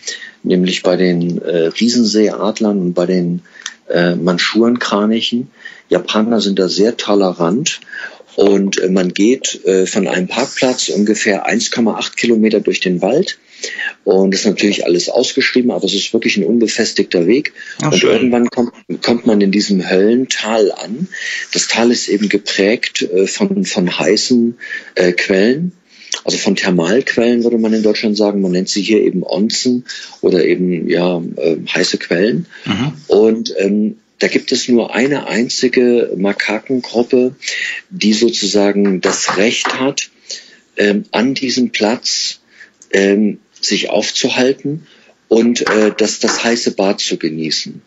nämlich 0.44 0.84
bei 0.84 0.96
den 0.96 1.42
äh, 1.42 1.68
Riesenseeadlern 1.68 2.80
und 2.80 2.94
bei 2.94 3.06
den 3.06 3.42
äh, 3.90 4.16
Manschurenkranichen. 4.16 5.50
Japaner 5.90 6.42
sind 6.42 6.60
da 6.60 6.68
sehr 6.68 6.98
tolerant 6.98 7.82
und 8.36 8.80
äh, 8.80 8.90
man 8.90 9.14
geht 9.14 9.66
äh, 9.66 9.86
von 9.86 10.08
einem 10.08 10.28
Parkplatz 10.28 10.90
ungefähr 10.90 11.48
1,8 11.48 12.16
Kilometer 12.16 12.60
durch 12.60 12.80
den 12.80 13.02
Wald 13.02 13.40
und 14.04 14.32
das 14.32 14.42
ist 14.42 14.48
natürlich 14.48 14.86
alles 14.86 15.10
ausgeschrieben, 15.10 15.72
aber 15.72 15.86
es 15.86 15.94
ist 15.94 16.14
wirklich 16.14 16.38
ein 16.38 16.44
unbefestigter 16.44 17.26
Weg. 17.26 17.54
Ach, 17.82 17.92
und 17.92 18.00
schön. 18.00 18.12
irgendwann 18.12 18.50
kommt, 18.50 18.74
kommt 19.02 19.26
man 19.26 19.42
in 19.42 19.52
diesem 19.52 19.90
Höllental 19.90 20.72
an. 20.72 21.08
Das 21.54 21.68
Tal 21.68 21.92
ist 21.92 22.08
eben 22.08 22.30
geprägt 22.30 23.02
äh, 23.02 23.28
von, 23.28 23.66
von 23.66 23.98
heißen 23.98 24.58
äh, 24.96 25.12
Quellen 25.14 25.72
also 26.24 26.38
von 26.38 26.56
Thermalquellen 26.56 27.44
würde 27.44 27.58
man 27.58 27.74
in 27.74 27.84
Deutschland 27.84 28.18
sagen. 28.18 28.42
Man 28.42 28.52
nennt 28.52 28.70
sie 28.70 28.82
hier 28.82 29.02
eben 29.02 29.24
Onzen 29.24 29.86
oder 30.22 30.46
eben 30.46 30.90
ja 30.90 31.22
äh, 31.38 31.58
heiße 31.68 31.98
Quellen. 31.98 32.46
Mhm. 32.66 32.94
Und 33.08 33.54
ähm, 33.58 33.98
da 34.20 34.28
gibt 34.28 34.52
es 34.52 34.68
nur 34.70 34.94
eine 34.96 35.28
einzige 35.28 36.14
Makakengruppe, 36.16 37.36
die 37.90 38.14
sozusagen 38.14 39.02
das 39.02 39.38
Recht 39.38 39.80
hat, 39.80 40.10
ähm, 40.78 41.06
an 41.12 41.34
diesem 41.34 41.72
Platz 41.72 42.40
ähm, 42.92 43.40
sich 43.60 43.90
aufzuhalten 43.90 44.88
und 45.28 45.68
äh, 45.70 45.92
das, 45.98 46.20
das 46.20 46.44
heiße 46.44 46.72
Bad 46.72 47.02
zu 47.02 47.18
genießen. 47.18 47.82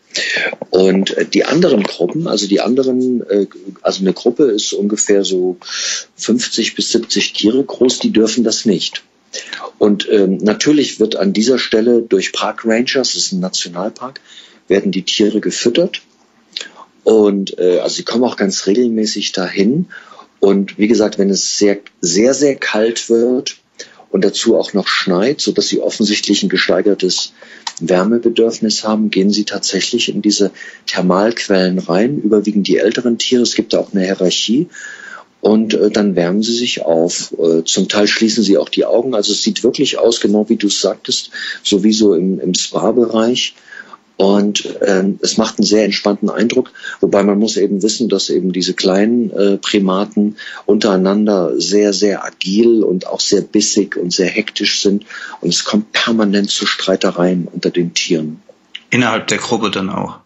Und 0.70 1.16
äh, 1.16 1.24
die 1.24 1.44
anderen 1.44 1.82
Gruppen, 1.84 2.26
also 2.26 2.46
die 2.48 2.60
anderen, 2.60 3.22
äh, 3.28 3.46
also 3.82 4.00
eine 4.00 4.12
Gruppe 4.12 4.44
ist 4.44 4.72
ungefähr 4.72 5.24
so 5.24 5.56
50 6.16 6.74
bis 6.74 6.90
70 6.92 7.32
Tiere 7.32 7.62
groß, 7.62 8.00
die 8.00 8.12
dürfen 8.12 8.44
das 8.44 8.64
nicht. 8.64 9.02
Und 9.78 10.08
ähm, 10.10 10.38
natürlich 10.38 10.98
wird 11.00 11.16
an 11.16 11.32
dieser 11.32 11.58
Stelle 11.58 12.02
durch 12.02 12.32
Park 12.32 12.62
Rangers, 12.64 13.12
das 13.12 13.16
ist 13.16 13.32
ein 13.32 13.40
Nationalpark, 13.40 14.20
werden 14.66 14.90
die 14.90 15.02
Tiere 15.02 15.40
gefüttert. 15.40 16.02
Und 17.04 17.58
äh, 17.58 17.78
also 17.78 17.96
sie 17.96 18.04
kommen 18.04 18.24
auch 18.24 18.36
ganz 18.36 18.66
regelmäßig 18.66 19.32
dahin. 19.32 19.86
Und 20.40 20.78
wie 20.78 20.88
gesagt, 20.88 21.18
wenn 21.18 21.30
es 21.30 21.58
sehr, 21.58 21.78
sehr, 22.00 22.34
sehr 22.34 22.56
kalt 22.56 23.08
wird, 23.08 23.56
und 24.10 24.24
dazu 24.24 24.56
auch 24.56 24.72
noch 24.72 24.88
schneit, 24.88 25.40
so 25.40 25.52
dass 25.52 25.68
sie 25.68 25.80
offensichtlich 25.80 26.42
ein 26.42 26.48
gesteigertes 26.48 27.32
Wärmebedürfnis 27.80 28.84
haben, 28.84 29.10
gehen 29.10 29.30
sie 29.30 29.44
tatsächlich 29.44 30.08
in 30.08 30.22
diese 30.22 30.50
Thermalquellen 30.86 31.78
rein, 31.78 32.18
überwiegend 32.18 32.66
die 32.68 32.78
älteren 32.78 33.18
Tiere. 33.18 33.42
Es 33.42 33.54
gibt 33.54 33.72
da 33.72 33.80
auch 33.80 33.92
eine 33.92 34.04
Hierarchie. 34.04 34.68
Und 35.40 35.74
äh, 35.74 35.90
dann 35.90 36.16
wärmen 36.16 36.42
sie 36.42 36.56
sich 36.56 36.82
auf. 36.82 37.32
Äh, 37.38 37.62
zum 37.64 37.88
Teil 37.88 38.08
schließen 38.08 38.42
sie 38.42 38.58
auch 38.58 38.68
die 38.68 38.84
Augen. 38.84 39.14
Also 39.14 39.32
es 39.32 39.42
sieht 39.42 39.62
wirklich 39.62 39.98
aus, 39.98 40.20
genau 40.20 40.48
wie 40.48 40.56
du 40.56 40.66
es 40.66 40.80
sagtest, 40.80 41.30
sowieso 41.62 42.14
im, 42.14 42.40
im 42.40 42.54
Spa-Bereich. 42.54 43.54
Und 44.18 44.76
ähm, 44.84 45.20
es 45.22 45.36
macht 45.36 45.58
einen 45.58 45.66
sehr 45.66 45.84
entspannten 45.84 46.28
Eindruck, 46.28 46.72
wobei 47.00 47.22
man 47.22 47.38
muss 47.38 47.56
eben 47.56 47.82
wissen, 47.82 48.08
dass 48.08 48.30
eben 48.30 48.52
diese 48.52 48.74
kleinen 48.74 49.30
äh, 49.30 49.58
Primaten 49.58 50.36
untereinander 50.66 51.52
sehr, 51.60 51.92
sehr 51.92 52.24
agil 52.24 52.82
und 52.82 53.06
auch 53.06 53.20
sehr 53.20 53.42
bissig 53.42 53.96
und 53.96 54.12
sehr 54.12 54.26
hektisch 54.26 54.82
sind. 54.82 55.06
Und 55.40 55.50
es 55.50 55.64
kommt 55.64 55.92
permanent 55.92 56.50
zu 56.50 56.66
Streitereien 56.66 57.46
unter 57.46 57.70
den 57.70 57.94
Tieren. 57.94 58.42
Innerhalb 58.90 59.28
der 59.28 59.38
Gruppe 59.38 59.70
dann 59.70 59.88
auch. 59.88 60.18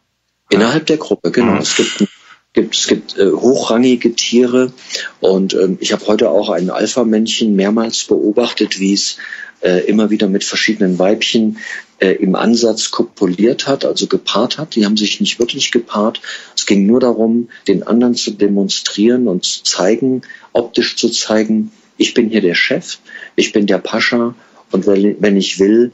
Innerhalb 0.49 0.87
der 0.87 0.97
Gruppe, 0.97 1.31
genau. 1.31 1.53
Mhm. 1.53 1.59
Es 1.59 1.77
gibt 1.77 2.09
gibt, 2.53 2.75
es 2.75 2.87
gibt 2.87 3.19
äh, 3.19 3.31
hochrangige 3.31 4.15
Tiere 4.15 4.73
und 5.21 5.55
ähm, 5.55 5.79
ich 5.81 5.93
habe 5.93 6.07
heute 6.07 6.31
auch 6.31 6.51
ein 6.51 6.71
Alpha-Männchen 6.71 7.57
mehrmals 7.57 8.05
beobachtet, 8.05 8.79
wie 8.79 8.93
es 8.93 9.17
äh, 9.63 9.81
immer 9.87 10.11
wieder 10.11 10.29
mit 10.29 10.45
verschiedenen 10.45 10.99
Weibchen 10.99 11.59
äh, 11.99 12.13
im 12.13 12.35
Ansatz 12.35 12.91
kopuliert 12.91 13.67
hat, 13.67 13.85
also 13.85 14.07
gepaart 14.07 14.59
hat. 14.59 14.75
Die 14.75 14.85
haben 14.85 14.97
sich 14.97 15.21
nicht 15.21 15.39
wirklich 15.39 15.71
gepaart. 15.71 16.21
Es 16.57 16.67
ging 16.67 16.87
nur 16.87 17.01
darum, 17.01 17.49
den 17.69 17.83
anderen 17.85 18.15
zu 18.15 18.33
demonstrieren 18.33 19.29
und 19.29 19.45
zu 19.45 19.63
zeigen, 19.63 20.23
optisch 20.53 20.97
zu 20.97 21.09
zeigen, 21.09 21.73
ich 21.97 22.15
bin 22.15 22.31
hier 22.31 22.41
der 22.41 22.55
Chef, 22.55 22.99
ich 23.37 23.53
bin 23.53 23.67
der 23.67 23.79
Pascha 23.79 24.35
und 24.71 24.87
wenn 24.87 25.37
ich 25.37 25.59
will, 25.61 25.93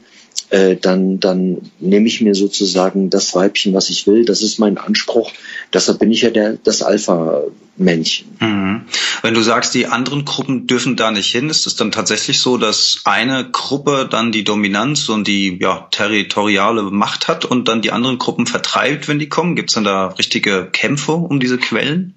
äh, 0.49 0.75
dann, 0.75 1.19
dann 1.19 1.71
nehme 1.79 2.07
ich 2.07 2.21
mir 2.21 2.35
sozusagen 2.35 3.09
das 3.09 3.35
Weibchen, 3.35 3.73
was 3.73 3.89
ich 3.89 4.07
will. 4.07 4.25
Das 4.25 4.41
ist 4.41 4.59
mein 4.59 4.77
Anspruch. 4.77 5.31
Deshalb 5.73 5.99
bin 5.99 6.11
ich 6.11 6.21
ja 6.21 6.29
der, 6.29 6.57
das 6.63 6.81
Alpha-Männchen. 6.81 8.27
Mhm. 8.39 8.81
Wenn 9.21 9.33
du 9.33 9.41
sagst, 9.41 9.73
die 9.73 9.87
anderen 9.87 10.25
Gruppen 10.25 10.67
dürfen 10.67 10.95
da 10.95 11.11
nicht 11.11 11.31
hin, 11.31 11.49
ist 11.49 11.67
es 11.67 11.75
dann 11.75 11.91
tatsächlich 11.91 12.39
so, 12.39 12.57
dass 12.57 13.01
eine 13.05 13.49
Gruppe 13.51 14.07
dann 14.09 14.31
die 14.31 14.43
Dominanz 14.43 15.09
und 15.09 15.27
die 15.27 15.57
ja, 15.61 15.87
territoriale 15.91 16.83
Macht 16.83 17.27
hat 17.27 17.45
und 17.45 17.67
dann 17.67 17.81
die 17.81 17.91
anderen 17.91 18.17
Gruppen 18.17 18.47
vertreibt, 18.47 19.07
wenn 19.07 19.19
die 19.19 19.29
kommen? 19.29 19.55
Gibt 19.55 19.69
es 19.69 19.75
dann 19.75 19.83
da 19.83 20.07
richtige 20.07 20.67
Kämpfe 20.71 21.13
um 21.13 21.39
diese 21.39 21.57
Quellen? 21.57 22.15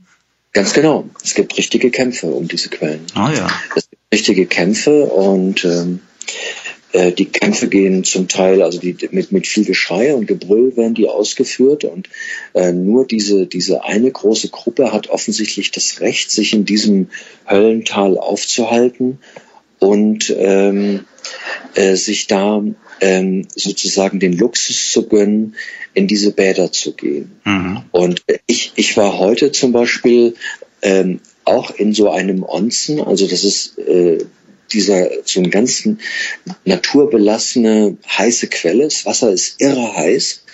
Ganz 0.53 0.75
genau. 0.75 1.09
Es 1.23 1.35
gibt 1.35 1.57
richtige 1.57 1.91
Kämpfe 1.91 2.27
um 2.27 2.47
diese 2.47 2.69
Quellen. 2.69 3.07
Ah 3.15 3.33
ja. 3.33 3.49
Es 3.75 3.89
gibt 3.89 4.03
richtige 4.13 4.47
Kämpfe 4.47 5.05
und 5.05 5.65
ähm, 5.65 6.01
äh, 6.93 7.13
die 7.13 7.27
Kämpfe 7.27 7.69
gehen 7.69 8.05
zum 8.05 8.29
Teil, 8.29 8.63
also 8.63 8.79
die, 8.79 8.97
mit, 9.11 9.33
mit 9.33 9.47
viel 9.47 9.65
Geschrei 9.65 10.15
und 10.15 10.27
Gebrüll 10.27 10.77
werden 10.77 10.95
die 10.95 11.09
ausgeführt 11.09 11.85
und 11.85 12.09
äh, 12.55 12.73
nur 12.73 13.07
diese, 13.07 13.47
diese 13.47 13.85
eine 13.85 14.11
große 14.11 14.49
Gruppe 14.49 14.93
hat 14.93 15.09
offensichtlich 15.09 15.71
das 15.71 16.01
Recht, 16.01 16.31
sich 16.31 16.53
in 16.53 16.65
diesem 16.65 17.09
Höllental 17.49 18.19
aufzuhalten 18.19 19.19
und 19.79 20.35
ähm, 20.39 21.05
äh, 21.75 21.97
sich 21.97 22.27
da 22.27 22.63
ähm, 23.01 23.49
sozusagen 23.55 24.21
den 24.21 24.37
Luxus 24.37 24.93
zu 24.93 25.09
gönnen, 25.09 25.57
in 25.95 26.07
diese 26.07 26.33
Bäder 26.33 26.73
zu 26.73 26.93
gehen. 26.93 27.33
Mhm. 27.45 27.83
Und 27.91 28.23
ich, 28.47 28.73
ich 28.77 28.97
war 28.97 29.19
heute 29.19 29.51
zum 29.53 29.73
Beispiel 29.73 30.35
ähm, 30.83 31.21
auch 31.45 31.71
in 31.71 31.93
so 31.95 32.11
einem 32.11 32.45
Onsen, 32.45 33.01
also 33.01 33.27
das 33.27 33.45
ist 33.45 33.79
äh, 33.79 34.19
dieser 34.73 35.11
so 35.25 35.41
ein 35.41 35.51
ganzen 35.51 36.01
naturbelassene 36.65 37.97
heiße 38.09 38.49
Quelle. 38.49 38.85
Das 38.85 39.07
Wasser 39.07 39.33
ist 39.33 39.61
irre 39.61 39.97
heiß. 39.97 40.45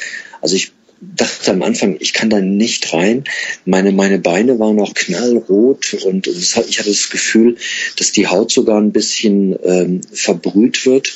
Also 0.40 0.56
ich 0.56 0.72
dachte 1.00 1.52
am 1.52 1.62
Anfang, 1.62 1.96
ich 2.00 2.12
kann 2.12 2.30
da 2.30 2.40
nicht 2.40 2.92
rein. 2.92 3.24
Meine, 3.64 3.92
meine 3.92 4.18
Beine 4.18 4.58
waren 4.58 4.80
auch 4.80 4.94
knallrot 4.94 5.94
und 6.04 6.26
ich 6.26 6.56
hatte 6.56 6.84
das 6.84 7.10
Gefühl, 7.10 7.56
dass 7.96 8.12
die 8.12 8.26
Haut 8.26 8.50
sogar 8.50 8.80
ein 8.80 8.92
bisschen 8.92 9.56
ähm, 9.62 10.00
verbrüht 10.12 10.86
wird. 10.86 11.14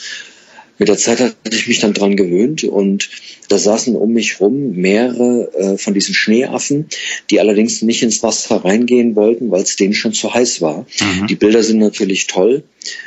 Mit 0.83 0.89
der 0.89 0.99
Zeit 0.99 1.21
hatte 1.21 1.37
ich 1.53 1.69
mich 1.69 1.79
dann 1.79 1.95
dran 1.95 2.17
gewöhnt 2.17 2.65
und 2.65 3.09
da 3.49 3.57
saßen 3.57 3.95
um 3.95 4.13
mich 4.13 4.41
rum 4.41 4.73
mehrere 4.73 5.49
äh, 5.55 5.79
von 5.79 5.95
diesen 5.95 6.13
Schneeaffen, 6.13 6.89
die 7.31 7.39
allerdings 7.39 7.83
nicht 7.83 8.03
ins 8.03 8.25
Wasser 8.25 8.65
reingehen 8.65 9.15
wollten, 9.15 9.53
weil 9.53 9.63
es 9.63 9.77
denen 9.77 9.95
schon 9.95 10.13
zu 10.13 10.35
heiß 10.35 10.61
war. 10.61 10.85
Mhm. 11.01 11.29
Die 11.29 11.37
Bilder 11.37 11.63
sind 11.63 11.79
natürlich 11.79 12.27
toll. 12.27 12.65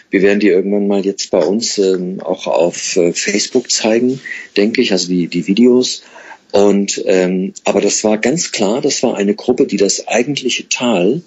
Wir 0.10 0.22
werden 0.22 0.40
die 0.40 0.48
irgendwann 0.48 0.88
mal 0.88 1.06
jetzt 1.06 1.32
bei 1.32 1.44
uns 1.44 1.78
ähm, 1.78 2.22
auch 2.22 2.48
auf 2.48 2.96
äh, 2.96 3.12
Facebook 3.12 3.70
zeigen, 3.70 4.22
denke 4.56 4.82
ich, 4.82 4.94
also 4.94 5.10
die, 5.10 5.28
die 5.28 5.46
Videos. 5.46 6.04
Und 6.54 7.04
ähm, 7.06 7.52
aber 7.66 7.82
das 7.82 8.06
war 8.06 8.18
ganz 8.18 8.54
klar, 8.54 8.80
das 8.80 9.04
war 9.04 9.18
eine 9.18 9.36
Gruppe, 9.36 9.68
die 9.68 9.76
das 9.76 10.08
eigentliche 10.08 10.70
Tal, 10.70 11.24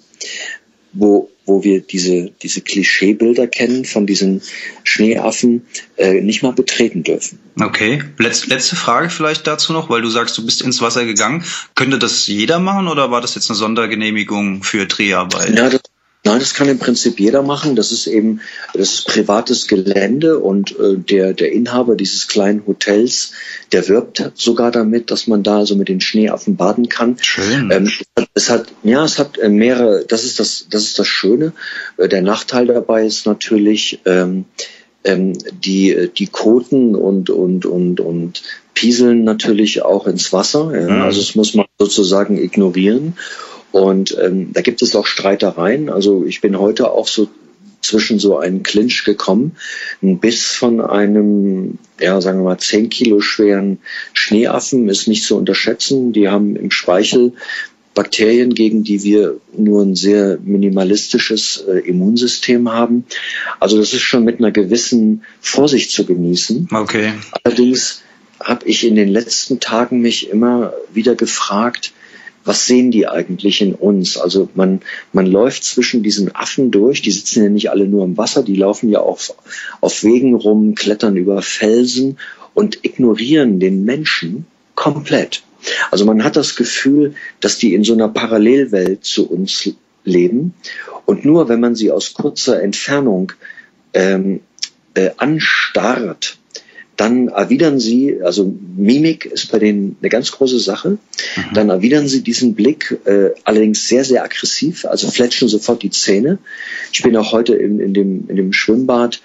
wo 0.93 1.29
wo 1.49 1.63
wir 1.63 1.81
diese, 1.81 2.31
diese 2.41 2.61
Klischeebilder 2.61 3.47
kennen 3.47 3.83
von 3.83 4.05
diesen 4.05 4.41
Schneeaffen, 4.83 5.65
äh, 5.97 6.21
nicht 6.21 6.43
mal 6.43 6.53
betreten 6.53 7.03
dürfen. 7.03 7.39
Okay, 7.59 8.03
letzte, 8.17 8.49
letzte 8.49 8.77
Frage 8.77 9.09
vielleicht 9.09 9.47
dazu 9.47 9.73
noch, 9.73 9.89
weil 9.89 10.01
du 10.01 10.09
sagst, 10.09 10.37
du 10.37 10.45
bist 10.45 10.61
ins 10.61 10.81
Wasser 10.81 11.03
gegangen. 11.05 11.43
Könnte 11.75 11.99
das 11.99 12.27
jeder 12.27 12.59
machen 12.59 12.87
oder 12.87 13.11
war 13.11 13.19
das 13.19 13.35
jetzt 13.35 13.49
eine 13.49 13.57
Sondergenehmigung 13.57 14.63
für 14.63 14.85
Dreharbeit? 14.85 15.57
Ja, 15.57 15.69
das 15.69 15.81
Nein, 16.25 16.39
das 16.39 16.53
kann 16.53 16.67
im 16.67 16.79
Prinzip 16.79 17.19
jeder 17.19 17.43
machen. 17.43 17.77
Das 17.77 17.93
ist 17.93 18.05
eben, 18.05 18.41
das 18.73 18.93
ist 18.93 19.07
privates 19.07 19.67
Gelände 19.67 20.39
und 20.39 20.77
äh, 20.77 20.97
der, 20.97 21.33
der 21.33 21.51
Inhaber 21.53 21.95
dieses 21.95 22.27
kleinen 22.27 22.67
Hotels, 22.67 23.31
der 23.71 23.87
wirbt 23.87 24.31
sogar 24.35 24.71
damit, 24.71 25.11
dass 25.11 25.27
man 25.27 25.43
da 25.43 25.59
also 25.59 25.75
mit 25.75 25.87
den 25.87 26.01
Schneeaffen 26.01 26.57
baden 26.57 26.89
kann. 26.89 27.17
Schön. 27.21 27.71
Ähm, 27.71 27.89
es 28.33 28.49
hat, 28.49 28.67
ja, 28.83 29.05
es 29.05 29.17
hat 29.17 29.37
äh, 29.37 29.47
mehrere, 29.47 30.03
das 30.05 30.25
ist 30.25 30.41
das, 30.41 30.67
das 30.69 30.83
ist 30.83 30.99
das 30.99 31.07
Schöne. 31.07 31.53
Äh, 31.95 32.09
der 32.09 32.21
Nachteil 32.21 32.67
dabei 32.67 33.05
ist 33.05 33.25
natürlich, 33.25 34.01
ähm, 34.05 34.43
ähm, 35.05 35.37
die, 35.63 36.09
die 36.17 36.27
koten 36.27 36.95
und, 36.95 37.29
und, 37.29 37.65
und, 37.65 38.01
und 38.01 38.43
pieseln 38.73 39.23
natürlich 39.23 39.81
auch 39.83 40.07
ins 40.07 40.33
Wasser. 40.33 40.71
Ja? 40.73 40.89
Mhm. 40.89 41.01
Also 41.01 41.21
das 41.21 41.35
muss 41.35 41.53
man 41.53 41.65
sozusagen 41.77 42.37
ignorieren. 42.37 43.15
Und 43.71 44.17
ähm, 44.19 44.51
da 44.53 44.61
gibt 44.61 44.81
es 44.81 44.95
auch 44.95 45.05
Streitereien. 45.05 45.89
Also 45.89 46.25
ich 46.25 46.41
bin 46.41 46.57
heute 46.59 46.91
auch 46.91 47.07
so 47.07 47.29
zwischen 47.81 48.19
so 48.19 48.37
einen 48.37 48.63
Clinch 48.63 49.03
gekommen. 49.05 49.55
Ein 50.01 50.19
Biss 50.19 50.47
von 50.47 50.81
einem, 50.81 51.77
ja, 51.99 52.19
sagen 52.21 52.39
wir 52.39 52.45
mal, 52.45 52.57
zehn 52.57 52.89
Kilo 52.89 53.21
schweren 53.21 53.79
Schneeaffen 54.13 54.89
ist 54.89 55.07
nicht 55.07 55.23
zu 55.23 55.37
unterschätzen. 55.37 56.13
Die 56.13 56.29
haben 56.29 56.55
im 56.55 56.71
Speichel 56.71 57.33
Bakterien, 57.93 58.53
gegen 58.53 58.83
die 58.83 59.03
wir 59.03 59.39
nur 59.55 59.83
ein 59.83 59.95
sehr 59.95 60.39
minimalistisches 60.43 61.63
äh, 61.67 61.79
Immunsystem 61.79 62.71
haben. 62.71 63.05
Also 63.59 63.77
das 63.77 63.93
ist 63.93 64.01
schon 64.01 64.23
mit 64.23 64.39
einer 64.39 64.51
gewissen 64.51 65.23
Vorsicht 65.41 65.91
zu 65.91 66.05
genießen. 66.05 66.69
Okay. 66.71 67.13
Allerdings 67.43 68.01
habe 68.41 68.67
ich 68.67 68.85
in 68.85 68.95
den 68.95 69.09
letzten 69.09 69.59
Tagen 69.59 69.99
mich 69.99 70.29
immer 70.29 70.73
wieder 70.93 71.15
gefragt, 71.15 71.91
was 72.49 72.65
sehen 72.65 72.89
die 72.89 73.07
eigentlich 73.07 73.61
in 73.61 73.75
uns? 73.75 74.17
Also 74.17 74.49
man, 74.55 74.81
man 75.13 75.27
läuft 75.27 75.63
zwischen 75.63 76.01
diesen 76.01 76.33
Affen 76.33 76.71
durch, 76.71 77.03
die 77.03 77.11
sitzen 77.11 77.43
ja 77.43 77.49
nicht 77.51 77.69
alle 77.69 77.85
nur 77.85 78.03
im 78.03 78.17
Wasser, 78.17 78.41
die 78.41 78.55
laufen 78.55 78.89
ja 78.89 79.01
auf, 79.01 79.35
auf 79.81 80.03
Wegen 80.03 80.33
rum, 80.33 80.73
klettern 80.73 81.15
über 81.15 81.43
Felsen 81.43 82.17
und 82.55 82.83
ignorieren 82.83 83.59
den 83.59 83.85
Menschen 83.85 84.47
komplett. 84.73 85.43
Also 85.91 86.05
man 86.05 86.23
hat 86.23 86.37
das 86.37 86.55
Gefühl, 86.55 87.13
dass 87.39 87.59
die 87.59 87.75
in 87.75 87.83
so 87.83 87.93
einer 87.93 88.09
Parallelwelt 88.09 89.05
zu 89.05 89.29
uns 89.29 89.69
leben 90.03 90.55
und 91.05 91.25
nur 91.25 91.49
wenn 91.49 91.59
man 91.59 91.75
sie 91.75 91.91
aus 91.91 92.15
kurzer 92.15 92.63
Entfernung 92.63 93.31
ähm, 93.93 94.39
äh, 94.95 95.11
anstarrt, 95.17 96.38
dann 96.99 97.29
erwidern 97.29 97.79
sie, 97.79 98.21
also 98.21 98.53
Mimik 98.75 99.25
ist 99.25 99.49
bei 99.53 99.59
denen 99.59 99.95
eine 100.01 100.09
ganz 100.09 100.33
große 100.33 100.59
Sache, 100.59 100.89
mhm. 100.89 101.53
dann 101.53 101.69
erwidern 101.69 102.09
sie 102.09 102.21
diesen 102.23 102.55
Blick 102.55 102.99
äh, 103.05 103.29
allerdings 103.45 103.87
sehr, 103.87 104.03
sehr 104.03 104.21
aggressiv, 104.21 104.83
also 104.83 105.09
fletschen 105.09 105.47
sofort 105.47 105.81
die 105.81 105.91
Zähne. 105.91 106.39
Ich 106.91 107.01
bin 107.01 107.15
auch 107.15 107.31
heute 107.31 107.55
in, 107.55 107.79
in, 107.79 107.93
dem, 107.93 108.25
in 108.27 108.35
dem 108.35 108.51
Schwimmbad, 108.51 109.21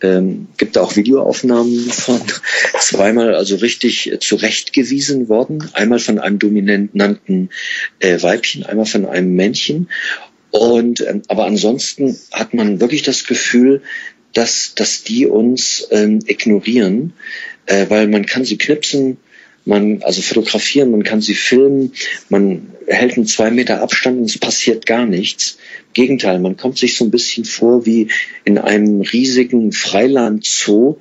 ähm, 0.00 0.46
gibt 0.56 0.78
auch 0.78 0.96
Videoaufnahmen 0.96 1.90
von 1.90 2.18
zweimal 2.80 3.34
also 3.34 3.56
richtig 3.56 4.10
äh, 4.10 4.18
zurechtgewiesen 4.18 5.28
worden. 5.28 5.68
Einmal 5.74 5.98
von 5.98 6.18
einem 6.18 6.38
dominanten 6.38 7.50
äh, 7.98 8.22
Weibchen, 8.22 8.64
einmal 8.64 8.86
von 8.86 9.04
einem 9.04 9.34
Männchen. 9.34 9.90
Und 10.50 11.02
ähm, 11.02 11.20
aber 11.28 11.44
ansonsten 11.44 12.18
hat 12.32 12.54
man 12.54 12.80
wirklich 12.80 13.02
das 13.02 13.26
Gefühl, 13.26 13.82
dass, 14.34 14.74
dass 14.74 15.02
die 15.02 15.26
uns 15.26 15.88
ähm, 15.90 16.20
ignorieren, 16.26 17.12
äh, 17.66 17.86
weil 17.88 18.08
man 18.08 18.26
kann 18.26 18.44
sie 18.44 18.58
knipsen, 18.58 19.18
man, 19.64 20.02
also 20.02 20.22
fotografieren, 20.22 20.90
man 20.90 21.02
kann 21.02 21.20
sie 21.20 21.34
filmen, 21.34 21.92
man 22.28 22.72
hält 22.86 23.16
einen 23.16 23.26
zwei 23.26 23.50
Meter 23.50 23.82
Abstand 23.82 24.18
und 24.18 24.24
es 24.24 24.38
passiert 24.38 24.86
gar 24.86 25.04
nichts. 25.04 25.58
Im 25.88 25.92
Gegenteil, 25.92 26.38
man 26.38 26.56
kommt 26.56 26.78
sich 26.78 26.96
so 26.96 27.04
ein 27.04 27.10
bisschen 27.10 27.44
vor 27.44 27.84
wie 27.84 28.08
in 28.44 28.56
einem 28.58 29.02
riesigen 29.02 29.72
Freiland-Zoo, 29.72 30.96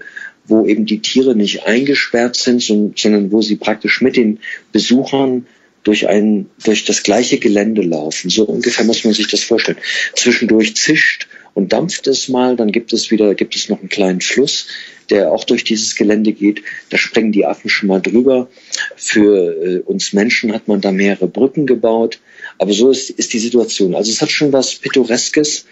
wo 0.46 0.66
eben 0.66 0.86
die 0.86 1.00
Tiere 1.00 1.36
nicht 1.36 1.66
eingesperrt 1.66 2.36
sind, 2.36 2.62
sondern 2.62 3.32
wo 3.32 3.42
sie 3.42 3.56
praktisch 3.56 4.02
mit 4.02 4.18
den 4.18 4.40
Besuchern 4.72 5.46
durch 5.84 6.10
ein, 6.10 6.48
durch 6.64 6.84
das 6.84 7.04
gleiche 7.04 7.38
Gelände 7.38 7.82
laufen. 7.82 8.30
So 8.30 8.44
ungefähr 8.44 8.86
muss 8.86 9.06
man 9.06 9.14
sich 9.14 9.28
das 9.28 9.44
vorstellen. 9.44 9.78
Zwischendurch 10.16 10.76
zischt 10.76 11.28
und 11.58 11.74
dampft 11.74 12.06
es 12.06 12.30
mal, 12.30 12.56
dann 12.56 12.72
gibt 12.72 12.94
es 12.94 13.10
wieder, 13.10 13.34
gibt 13.34 13.56
es 13.56 13.68
noch 13.68 13.80
einen 13.80 13.90
kleinen 13.90 14.22
Fluss, 14.22 14.68
der 15.10 15.32
auch 15.32 15.44
durch 15.44 15.64
dieses 15.64 15.96
Gelände 15.96 16.32
geht. 16.32 16.62
Da 16.92 17.00
sprengen 17.00 17.32
die 17.32 17.48
Affen 17.48 17.68
schon 17.68 17.90
mal 17.90 18.00
drüber. 18.00 18.48
Für 18.96 19.56
äh, 19.66 19.80
uns 19.80 20.14
Menschen 20.14 20.54
hat 20.54 20.68
man 20.68 20.82
da 20.82 20.92
mehrere 20.92 21.28
Brücken 21.28 21.66
gebaut. 21.66 22.20
Aber 22.60 22.74
so 22.74 22.92
ist, 22.92 23.10
ist 23.10 23.34
die 23.34 23.40
Situation. 23.40 23.96
Also 23.96 24.12
es 24.12 24.22
hat 24.22 24.30
schon 24.30 24.54
was 24.54 24.76
Pittoreskes 24.76 25.66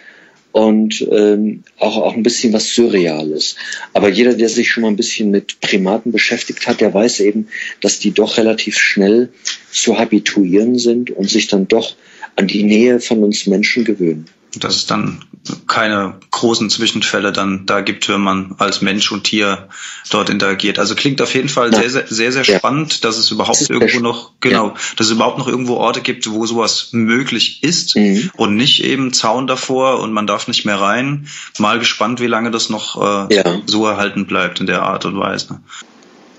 und 0.54 1.08
ähm, 1.12 1.63
auch, 1.77 1.98
auch 1.98 2.15
ein 2.15 2.24
bisschen 2.24 2.51
was 2.51 2.74
Surreales. 2.74 3.56
Aber 3.94 4.10
jeder, 4.10 4.34
der 4.34 4.50
sich 4.50 4.72
schon 4.72 4.82
mal 4.82 4.89
ein 4.89 4.96
bisschen 4.96 5.30
mit 5.30 5.60
Primaten 5.60 6.12
beschäftigt 6.12 6.65
hat, 6.65 6.82
der 6.82 6.96
weiß 6.96 7.20
eben, 7.20 7.48
dass 7.82 8.00
die 8.00 8.10
doch 8.10 8.38
relativ 8.38 8.80
schnell 8.80 9.30
zu 9.71 10.00
habituieren 10.00 10.80
sind 10.80 11.12
und 11.12 11.30
sich 11.30 11.48
dann 11.48 11.67
doch 11.67 11.95
an 12.36 12.48
die 12.48 12.63
Nähe 12.63 13.00
von 13.00 13.24
uns 13.24 13.45
Menschen 13.45 13.86
gewöhnen 13.86 14.26
dass 14.60 14.76
es 14.78 14.86
dann 14.86 15.21
keine 15.67 16.15
großen 16.31 16.69
Zwischenfälle 16.69 17.31
dann 17.31 17.65
da 17.65 17.81
gibt, 17.81 18.10
wenn 18.10 18.21
man 18.21 18.55
als 18.58 18.81
Mensch 18.81 19.12
und 19.12 19.23
Tier 19.25 19.67
dort 20.10 20.29
interagiert. 20.29 20.79
Also 20.79 20.95
klingt 20.95 21.21
auf 21.21 21.34
jeden 21.34 21.49
Fall 21.49 21.71
ja. 21.71 21.79
sehr, 21.79 21.89
sehr, 21.89 22.08
sehr, 22.08 22.31
sehr 22.31 22.43
ja. 22.43 22.58
spannend, 22.58 23.03
dass 23.03 23.17
es 23.17 23.31
überhaupt 23.31 23.62
das 23.62 23.69
irgendwo 23.69 23.99
noch, 23.99 24.31
genau, 24.39 24.67
ja. 24.69 24.73
dass 24.95 25.08
es 25.08 25.13
überhaupt 25.13 25.38
noch 25.38 25.47
irgendwo 25.47 25.75
Orte 25.75 26.01
gibt, 26.01 26.29
wo 26.29 26.45
sowas 26.45 26.89
möglich 26.91 27.63
ist 27.63 27.95
mhm. 27.95 28.31
und 28.36 28.55
nicht 28.55 28.84
eben 28.84 29.13
Zaun 29.13 29.47
davor 29.47 29.99
und 29.99 30.13
man 30.13 30.27
darf 30.27 30.47
nicht 30.47 30.65
mehr 30.65 30.79
rein. 30.79 31.27
Mal 31.60 31.79
gespannt, 31.79 32.19
wie 32.19 32.27
lange 32.27 32.51
das 32.51 32.69
noch 32.69 33.29
äh, 33.29 33.43
so 33.65 33.86
erhalten 33.86 34.25
bleibt 34.25 34.60
in 34.60 34.67
der 34.67 34.84
Art 34.84 35.05
und 35.05 35.17
Weise. 35.19 35.60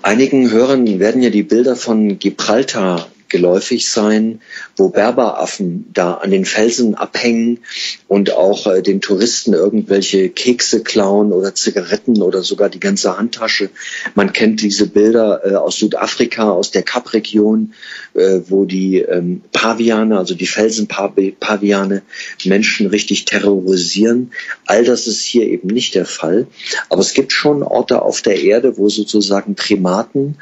Einigen 0.01 0.51
Hörern 0.51 0.99
werden 0.99 1.21
ja 1.21 1.29
die 1.29 1.43
Bilder 1.43 1.75
von 1.75 2.17
Gibraltar 2.19 3.07
geläufig 3.29 3.89
sein, 3.89 4.41
wo 4.75 4.89
Berberaffen 4.89 5.89
da 5.93 6.15
an 6.15 6.31
den 6.31 6.45
Felsen 6.45 6.95
abhängen 6.95 7.59
und 8.07 8.31
auch 8.31 8.67
äh, 8.67 8.81
den 8.81 9.01
Touristen 9.01 9.53
irgendwelche 9.53 10.29
Kekse 10.29 10.83
klauen 10.83 11.31
oder 11.31 11.55
Zigaretten 11.55 12.21
oder 12.21 12.43
sogar 12.43 12.69
die 12.69 12.79
ganze 12.79 13.17
Handtasche. 13.17 13.69
Man 14.15 14.33
kennt 14.33 14.61
diese 14.61 14.87
Bilder 14.87 15.41
äh, 15.45 15.55
aus 15.55 15.77
Südafrika, 15.77 16.51
aus 16.51 16.71
der 16.71 16.83
Kapregion, 16.83 17.73
äh, 18.13 18.39
wo 18.47 18.65
die 18.65 18.99
ähm, 18.99 19.41
Paviane, 19.51 20.17
also 20.17 20.35
die 20.35 20.47
Felsenpaviane, 20.47 22.03
Menschen 22.45 22.87
richtig 22.87 23.25
terrorisieren. 23.25 24.31
All 24.65 24.85
das 24.85 25.07
ist 25.07 25.23
hier 25.23 25.43
eben 25.43 25.67
nicht 25.67 25.95
der 25.95 26.05
Fall. 26.05 26.47
Aber 26.89 27.01
es 27.01 27.13
gibt 27.13 27.31
schon 27.31 27.63
Orte 27.63 28.01
auf 28.01 28.21
der 28.21 28.41
Erde, 28.41 28.77
wo 28.77 28.89
sozusagen 28.89 29.55
Primaten 29.55 30.37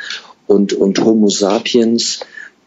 und, 0.48 0.74
und 0.74 1.00
Homo 1.00 1.30
sapiens 1.30 2.20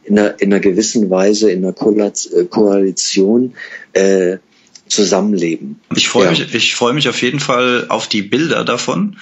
in 0.09 0.18
einer, 0.18 0.40
in 0.40 0.53
einer 0.53 0.61
gewissen 0.61 1.11
Weise 1.11 1.51
in 1.51 1.64
einer 1.64 1.75
äh, 1.75 2.44
Koalition 2.44 3.55
äh, 3.92 4.38
zusammenleben. 4.88 5.81
Ich 5.94 6.09
freue 6.09 6.25
ja. 6.25 6.31
mich, 6.31 6.55
ich 6.55 6.75
freue 6.75 6.94
mich 6.94 7.09
auf 7.09 7.21
jeden 7.23 7.40
Fall 7.40 7.87
auf 7.90 8.09
die 8.09 8.23
Bilder 8.23 8.64
davon, 8.64 9.18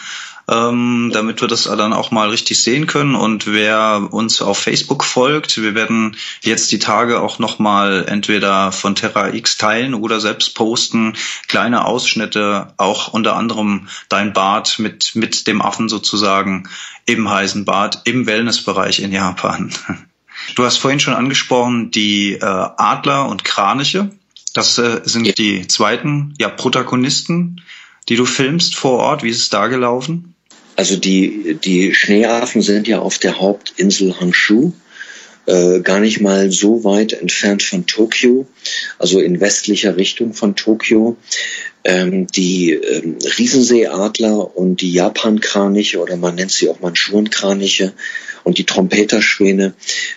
ähm, 0.49 1.11
damit 1.13 1.41
wir 1.41 1.49
das 1.49 1.65
dann 1.65 1.93
auch 1.93 2.13
mal 2.13 2.31
richtig 2.31 2.63
sehen 2.63 2.87
können. 2.87 3.17
Und 3.17 3.53
wer 3.53 4.09
uns 4.13 4.43
auf 4.43 4.59
Facebook 4.59 5.03
folgt, 5.03 5.61
wir 5.61 5.75
werden 5.75 6.17
jetzt 6.43 6.71
die 6.71 6.79
Tage 6.79 7.21
auch 7.21 7.41
noch 7.41 7.59
mal 7.59 8.07
entweder 8.09 8.71
von 8.71 8.95
Terra 8.95 9.35
X 9.35 9.57
teilen 9.57 9.95
oder 9.95 10.21
selbst 10.21 10.55
posten 10.55 11.15
kleine 11.49 11.85
Ausschnitte, 11.85 12.69
auch 12.77 13.13
unter 13.13 13.35
anderem 13.35 13.89
dein 14.09 14.33
Bad 14.33 14.79
mit 14.79 15.17
mit 15.17 15.49
dem 15.49 15.61
Affen 15.61 15.89
sozusagen 15.89 16.69
im 17.07 17.29
heißen 17.29 17.65
Bad 17.65 18.03
im 18.05 18.27
Wellnessbereich 18.27 19.01
in 19.01 19.11
Japan. 19.11 19.73
Du 20.55 20.65
hast 20.65 20.79
vorhin 20.79 21.01
schon 21.01 21.15
angesprochen, 21.15 21.91
die 21.91 22.33
äh, 22.35 22.45
Adler 22.45 23.29
und 23.29 23.45
Kraniche. 23.45 24.11
Das 24.55 24.79
äh, 24.79 25.01
sind 25.05 25.27
ja. 25.27 25.33
die 25.33 25.67
zweiten 25.67 26.35
ja, 26.39 26.49
Protagonisten, 26.49 27.63
die 28.09 28.17
du 28.17 28.25
filmst 28.25 28.77
vor 28.77 28.99
Ort. 29.01 29.23
Wie 29.23 29.29
ist 29.31 29.43
es 29.43 29.49
da 29.51 29.67
gelaufen? 29.67 30.35
Also 30.77 30.97
die, 30.97 31.59
die 31.63 31.95
Schneeaffen 31.95 32.63
sind 32.63 32.87
ja 32.87 33.01
auf 33.01 33.19
der 33.19 33.41
Hauptinsel 33.41 34.19
Honshu, 34.21 34.73
äh, 35.47 35.81
gar 35.81 36.01
nicht 36.01 36.21
mal 36.21 36.51
so 36.51 36.85
weit 36.85 37.13
entfernt 37.13 37.63
von 37.63 37.87
Tokio, 37.87 38.47
also 38.99 39.21
in 39.21 39.41
westlicher 39.41 39.97
Richtung 39.97 40.35
von 40.35 40.57
Tokio. 40.57 41.17
Ähm, 41.85 42.27
die 42.27 42.73
ähm, 42.73 43.17
Riesenseeadler 43.39 44.57
und 44.57 44.81
die 44.81 44.91
Japankraniche 44.91 46.01
oder 46.01 46.17
man 46.17 46.35
nennt 46.35 46.51
sie 46.51 46.69
auch 46.69 46.81
Mandschurenkraniche 46.81 47.93
und 48.43 48.59
die 48.59 48.65
Trompeterschwäne, 48.65 49.75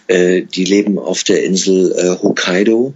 äh, 0.07 0.41
die 0.41 0.65
leben 0.65 0.97
auf 0.97 1.23
der 1.23 1.43
Insel 1.43 1.91
äh, 1.91 2.23
Hokkaido, 2.23 2.95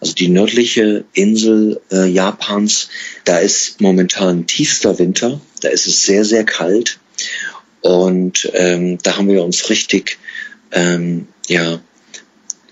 also 0.00 0.14
die 0.14 0.28
nördliche 0.28 1.04
Insel 1.12 1.80
äh, 1.92 2.06
Japans. 2.06 2.88
Da 3.24 3.38
ist 3.38 3.82
momentan 3.82 4.46
tiefster 4.46 4.98
Winter, 4.98 5.40
da 5.60 5.68
ist 5.68 5.86
es 5.86 6.04
sehr, 6.06 6.24
sehr 6.24 6.44
kalt. 6.44 6.98
Und 7.82 8.50
ähm, 8.54 8.98
da 9.02 9.16
haben 9.16 9.28
wir 9.28 9.44
uns 9.44 9.68
richtig 9.70 10.18
ähm, 10.72 11.28
ja, 11.46 11.80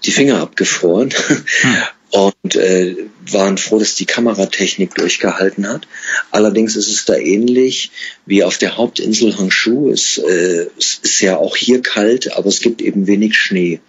die 0.04 0.12
Finger 0.12 0.40
abgefroren. 0.40 1.10
Hm. 1.10 1.76
und 2.14 2.54
äh, 2.54 2.94
waren 3.28 3.58
froh, 3.58 3.80
dass 3.80 3.96
die 3.96 4.06
Kameratechnik 4.06 4.94
durchgehalten 4.94 5.68
hat. 5.68 5.88
Allerdings 6.30 6.76
ist 6.76 6.86
es 6.86 7.04
da 7.06 7.16
ähnlich 7.16 7.90
wie 8.24 8.44
auf 8.44 8.56
der 8.56 8.76
Hauptinsel 8.76 9.36
Honshu. 9.36 9.90
Es, 9.90 10.18
äh, 10.18 10.68
es 10.78 11.00
ist 11.02 11.20
ja 11.20 11.36
auch 11.38 11.56
hier 11.56 11.82
kalt, 11.82 12.32
aber 12.36 12.46
es 12.46 12.60
gibt 12.60 12.82
eben 12.82 13.08
wenig 13.08 13.36
Schnee. 13.36 13.80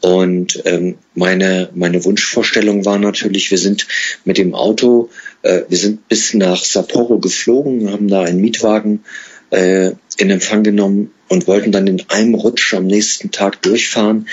Und 0.00 0.60
ähm, 0.66 0.96
meine, 1.14 1.70
meine 1.74 2.04
Wunschvorstellung 2.04 2.84
war 2.84 2.98
natürlich, 2.98 3.50
wir 3.50 3.58
sind 3.58 3.88
mit 4.26 4.36
dem 4.36 4.54
Auto, 4.54 5.08
äh, 5.40 5.62
wir 5.70 5.78
sind 5.78 6.06
bis 6.06 6.34
nach 6.34 6.62
Sapporo 6.62 7.18
geflogen, 7.18 7.90
haben 7.90 8.08
da 8.08 8.24
einen 8.24 8.42
Mietwagen 8.42 9.04
äh, 9.48 9.92
in 10.18 10.28
Empfang 10.30 10.64
genommen 10.64 11.12
und 11.28 11.46
wollten 11.46 11.72
dann 11.72 11.86
in 11.86 12.02
einem 12.08 12.34
Rutsch 12.34 12.74
am 12.74 12.86
nächsten 12.86 13.30
Tag 13.30 13.62
durchfahren 13.62 14.28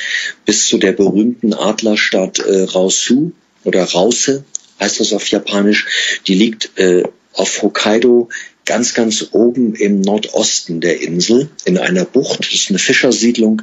bis 0.45 0.67
zu 0.67 0.77
der 0.77 0.93
berühmten 0.93 1.53
Adlerstadt 1.53 2.39
äh, 2.39 2.63
Raosu 2.63 3.31
oder 3.63 3.83
Rause 3.83 4.43
heißt 4.79 4.99
das 4.99 5.13
auf 5.13 5.27
Japanisch. 5.27 6.19
Die 6.27 6.35
liegt 6.35 6.77
äh, 6.77 7.03
auf 7.33 7.61
Hokkaido 7.61 8.29
ganz, 8.65 8.93
ganz 8.93 9.27
oben 9.31 9.75
im 9.75 10.01
Nordosten 10.01 10.81
der 10.81 11.01
Insel 11.01 11.49
in 11.65 11.77
einer 11.77 12.05
Bucht. 12.05 12.39
Das 12.39 12.53
ist 12.53 12.69
eine 12.69 12.79
Fischersiedlung 12.79 13.61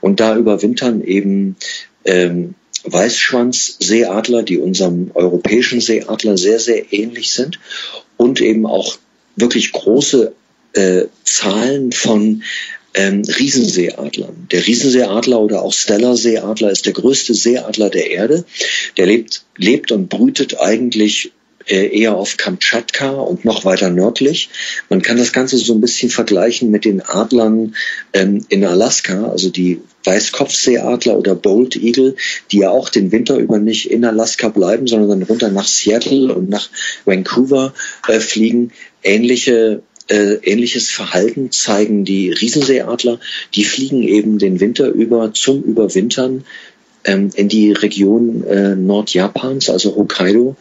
und 0.00 0.20
da 0.20 0.36
überwintern 0.36 1.02
eben 1.02 1.56
ähm, 2.04 2.54
Weißschwanz-Seeadler, 2.84 4.42
die 4.42 4.58
unserem 4.58 5.10
europäischen 5.14 5.80
Seeadler 5.80 6.36
sehr, 6.36 6.60
sehr 6.60 6.92
ähnlich 6.92 7.32
sind 7.32 7.58
und 8.16 8.40
eben 8.40 8.66
auch 8.66 8.98
wirklich 9.36 9.72
große 9.72 10.34
äh, 10.74 11.06
Zahlen 11.24 11.92
von 11.92 12.42
ähm, 12.94 13.22
Riesenseeadlern. 13.22 14.46
Der 14.52 14.66
Riesenseeadler 14.66 15.40
oder 15.40 15.62
auch 15.62 15.72
Stellar-Seeadler 15.72 16.70
ist 16.70 16.86
der 16.86 16.92
größte 16.92 17.34
Seeadler 17.34 17.90
der 17.90 18.10
Erde. 18.10 18.44
Der 18.96 19.06
lebt, 19.06 19.44
lebt 19.56 19.90
und 19.92 20.08
brütet 20.08 20.60
eigentlich 20.60 21.32
äh, 21.66 21.98
eher 21.98 22.14
auf 22.14 22.36
Kamtschatka 22.36 23.10
und 23.10 23.44
noch 23.44 23.64
weiter 23.64 23.90
nördlich. 23.90 24.50
Man 24.90 25.02
kann 25.02 25.16
das 25.16 25.32
Ganze 25.32 25.56
so 25.56 25.74
ein 25.74 25.80
bisschen 25.80 26.10
vergleichen 26.10 26.70
mit 26.70 26.84
den 26.84 27.00
Adlern 27.00 27.74
ähm, 28.12 28.44
in 28.48 28.64
Alaska, 28.64 29.28
also 29.28 29.50
die 29.50 29.80
Weißkopfseeadler 30.04 31.16
oder 31.16 31.34
Bold 31.34 31.76
Eagle, 31.76 32.16
die 32.52 32.58
ja 32.58 32.70
auch 32.70 32.90
den 32.90 33.12
Winter 33.12 33.38
über 33.38 33.58
nicht 33.58 33.90
in 33.90 34.04
Alaska 34.04 34.50
bleiben, 34.50 34.86
sondern 34.86 35.08
dann 35.08 35.22
runter 35.22 35.50
nach 35.50 35.66
Seattle 35.66 36.34
und 36.34 36.50
nach 36.50 36.68
Vancouver 37.06 37.72
äh, 38.08 38.20
fliegen. 38.20 38.72
Ähnliche 39.02 39.82
äh, 40.08 40.34
ähnliches 40.42 40.90
Verhalten 40.90 41.50
zeigen 41.50 42.04
die 42.04 42.30
Riesenseeadler. 42.30 43.20
Die 43.54 43.64
fliegen 43.64 44.02
eben 44.02 44.38
den 44.38 44.60
Winter 44.60 44.88
über 44.88 45.32
zum 45.32 45.62
Überwintern 45.62 46.44
ähm, 47.04 47.30
in 47.34 47.48
die 47.48 47.72
Region 47.72 48.44
äh, 48.44 48.76
Nordjapans, 48.76 49.70
also 49.70 49.94
Hokkaido, 49.96 50.56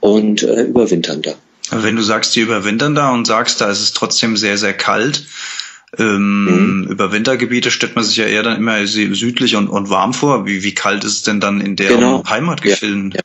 und 0.00 0.42
äh, 0.42 0.62
überwintern 0.62 1.22
da. 1.22 1.34
Wenn 1.70 1.96
du 1.96 2.02
sagst, 2.02 2.34
die 2.34 2.40
überwintern 2.40 2.94
da 2.94 3.12
und 3.12 3.26
sagst, 3.26 3.60
da 3.60 3.70
ist 3.70 3.80
es 3.80 3.92
trotzdem 3.92 4.36
sehr, 4.36 4.58
sehr 4.58 4.72
kalt, 4.72 5.24
ähm, 5.98 6.44
mhm. 6.44 6.86
Über 6.88 7.12
Wintergebiete 7.12 7.70
stellt 7.70 7.96
man 7.96 8.04
sich 8.04 8.16
ja 8.16 8.24
eher 8.24 8.42
dann 8.42 8.56
immer 8.56 8.86
südlich 8.86 9.56
und, 9.56 9.68
und 9.68 9.90
warm 9.90 10.14
vor. 10.14 10.46
Wie, 10.46 10.62
wie 10.62 10.74
kalt 10.74 11.04
ist 11.04 11.14
es 11.14 11.22
denn 11.22 11.40
dann 11.40 11.60
in 11.60 11.76
deren 11.76 11.96
genau. 11.96 12.22
Heimatgefilden? 12.28 13.10
Ja, 13.10 13.16
ja. 13.16 13.22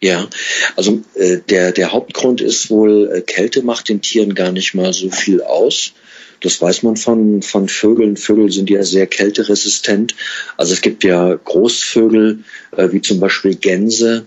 Ja, 0.00 0.28
also 0.76 1.02
äh, 1.14 1.38
der, 1.48 1.72
der 1.72 1.92
Hauptgrund 1.92 2.40
ist 2.40 2.68
wohl, 2.70 3.10
äh, 3.12 3.20
Kälte 3.22 3.62
macht 3.62 3.88
den 3.88 4.02
Tieren 4.02 4.34
gar 4.34 4.52
nicht 4.52 4.74
mal 4.74 4.92
so 4.92 5.10
viel 5.10 5.40
aus. 5.42 5.92
Das 6.40 6.60
weiß 6.60 6.82
man 6.82 6.96
von, 6.96 7.40
von 7.40 7.68
Vögeln. 7.68 8.16
Vögel 8.18 8.52
sind 8.52 8.68
ja 8.68 8.82
sehr 8.82 9.06
kälteresistent. 9.06 10.14
Also 10.58 10.74
es 10.74 10.82
gibt 10.82 11.04
ja 11.04 11.34
Großvögel, 11.34 12.40
äh, 12.76 12.88
wie 12.92 13.00
zum 13.00 13.18
Beispiel 13.18 13.54
Gänse 13.54 14.26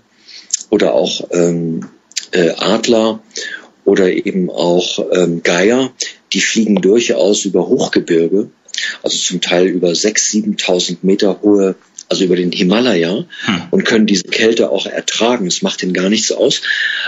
oder 0.69 0.93
auch 0.93 1.27
ähm, 1.31 1.85
äh, 2.31 2.49
Adler 2.57 3.21
oder 3.85 4.11
eben 4.11 4.49
auch 4.49 4.99
ähm, 5.13 5.43
Geier, 5.43 5.91
die 6.33 6.41
fliegen 6.41 6.81
durchaus 6.81 7.45
über 7.45 7.67
Hochgebirge, 7.67 8.49
also 9.01 9.17
zum 9.17 9.39
Teil 9.39 9.67
über 9.67 9.89
6.000, 9.89 10.59
7.000 10.59 10.97
Meter 11.03 11.41
hohe 11.41 11.75
also 12.09 12.23
über 12.23 12.35
den 12.35 12.51
Himalaya 12.51 13.25
hm. 13.45 13.61
und 13.71 13.83
können 13.83 14.05
diese 14.05 14.23
Kälte 14.23 14.69
auch 14.69 14.85
ertragen. 14.85 15.47
Es 15.47 15.61
macht 15.61 15.83
ihnen 15.83 15.93
gar 15.93 16.09
nichts 16.09 16.31
aus. 16.31 16.61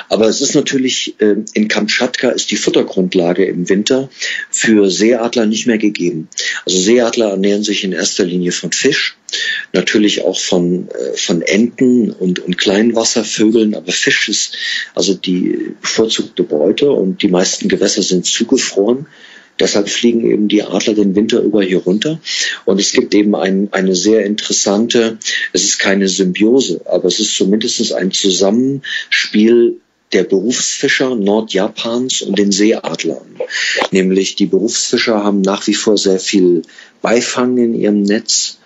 Aber 0.09 0.27
es 0.27 0.41
ist 0.41 0.55
natürlich, 0.55 1.15
äh, 1.19 1.35
in 1.53 1.67
Kamtschatka 1.67 2.29
ist 2.29 2.51
die 2.51 2.57
Futtergrundlage 2.57 3.45
im 3.45 3.69
Winter 3.69 4.09
für 4.49 4.89
Seeadler 4.89 5.45
nicht 5.45 5.67
mehr 5.67 5.77
gegeben. 5.77 6.27
Also 6.65 6.79
Seeadler 6.79 7.29
ernähren 7.29 7.63
sich 7.63 7.83
in 7.83 7.93
erster 7.93 8.25
Linie 8.25 8.51
von 8.51 8.71
Fisch, 8.71 9.15
natürlich 9.71 10.23
auch 10.23 10.39
von, 10.39 10.89
äh, 10.89 11.17
von 11.17 11.41
Enten 11.41 12.11
und, 12.11 12.39
und 12.39 12.57
kleinen 12.57 12.95
Wasservögeln, 12.95 13.75
aber 13.75 13.91
Fisch 13.91 14.27
ist 14.27 14.57
also 14.95 15.13
die 15.13 15.75
bevorzugte 15.81 16.43
Beute 16.43 16.91
und 16.91 17.21
die 17.21 17.29
meisten 17.29 17.69
Gewässer 17.69 18.01
sind 18.01 18.25
zugefroren. 18.25 19.07
Deshalb 19.59 19.89
fliegen 19.89 20.29
eben 20.29 20.47
die 20.47 20.63
Adler 20.63 20.93
den 20.93 21.15
Winter 21.15 21.41
über 21.41 21.61
hier 21.61 21.79
runter. 21.79 22.19
Und 22.65 22.79
es 22.79 22.91
gibt 22.91 23.13
eben 23.13 23.35
ein, 23.35 23.69
eine 23.71 23.95
sehr 23.95 24.25
interessante, 24.25 25.17
es 25.53 25.63
ist 25.63 25.79
keine 25.79 26.07
Symbiose, 26.07 26.81
aber 26.85 27.05
es 27.05 27.19
ist 27.19 27.35
zumindest 27.35 27.93
ein 27.93 28.11
Zusammenspiel 28.11 29.77
der 30.11 30.23
Berufsfischer 30.23 31.15
Nordjapans 31.15 32.21
und 32.23 32.39
den 32.39 32.51
Seeadlern. 32.51 33.35
Nämlich 33.91 34.35
die 34.35 34.47
Berufsfischer 34.47 35.23
haben 35.23 35.41
nach 35.41 35.67
wie 35.67 35.75
vor 35.75 35.97
sehr 35.97 36.19
viel 36.19 36.63
Beifang 37.01 37.57
in 37.57 37.73
ihrem 37.75 38.01
Netz 38.01 38.57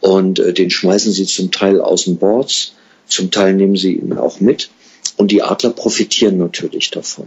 und 0.00 0.38
äh, 0.38 0.52
den 0.52 0.70
schmeißen 0.70 1.12
sie 1.12 1.26
zum 1.26 1.50
Teil 1.50 1.80
außen 1.80 2.16
Bords, 2.16 2.74
zum 3.06 3.30
Teil 3.30 3.54
nehmen 3.54 3.76
sie 3.76 3.94
ihn 3.94 4.14
auch 4.14 4.40
mit. 4.40 4.70
Und 5.16 5.30
die 5.30 5.42
Adler 5.42 5.70
profitieren 5.70 6.36
natürlich 6.36 6.90
davon 6.90 7.26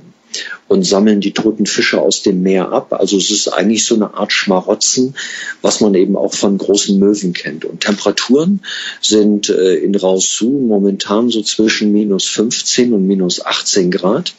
und 0.68 0.84
sammeln 0.84 1.22
die 1.22 1.34
toten 1.34 1.66
Fische 1.66 2.00
aus 2.00 2.22
dem 2.22 2.44
Meer 2.44 2.72
ab. 2.72 2.94
Also 2.94 3.18
es 3.18 3.32
ist 3.32 3.48
eigentlich 3.48 3.84
so 3.84 3.96
eine 3.96 4.14
Art 4.14 4.32
Schmarotzen, 4.32 5.16
was 5.64 5.82
man 5.82 5.96
eben 5.96 6.16
auch 6.16 6.34
von 6.34 6.58
großen 6.58 7.00
Möwen 7.00 7.34
kennt. 7.34 7.66
Und 7.66 7.82
Temperaturen 7.82 8.62
sind 9.02 9.50
äh, 9.50 9.76
in 9.76 9.96
Raosu 9.96 10.50
momentan 10.50 11.30
so 11.30 11.42
zwischen 11.42 11.92
minus 11.92 12.26
15 12.28 12.94
und 12.94 13.08
minus 13.08 13.44
18 13.44 13.90
Grad. 13.90 14.34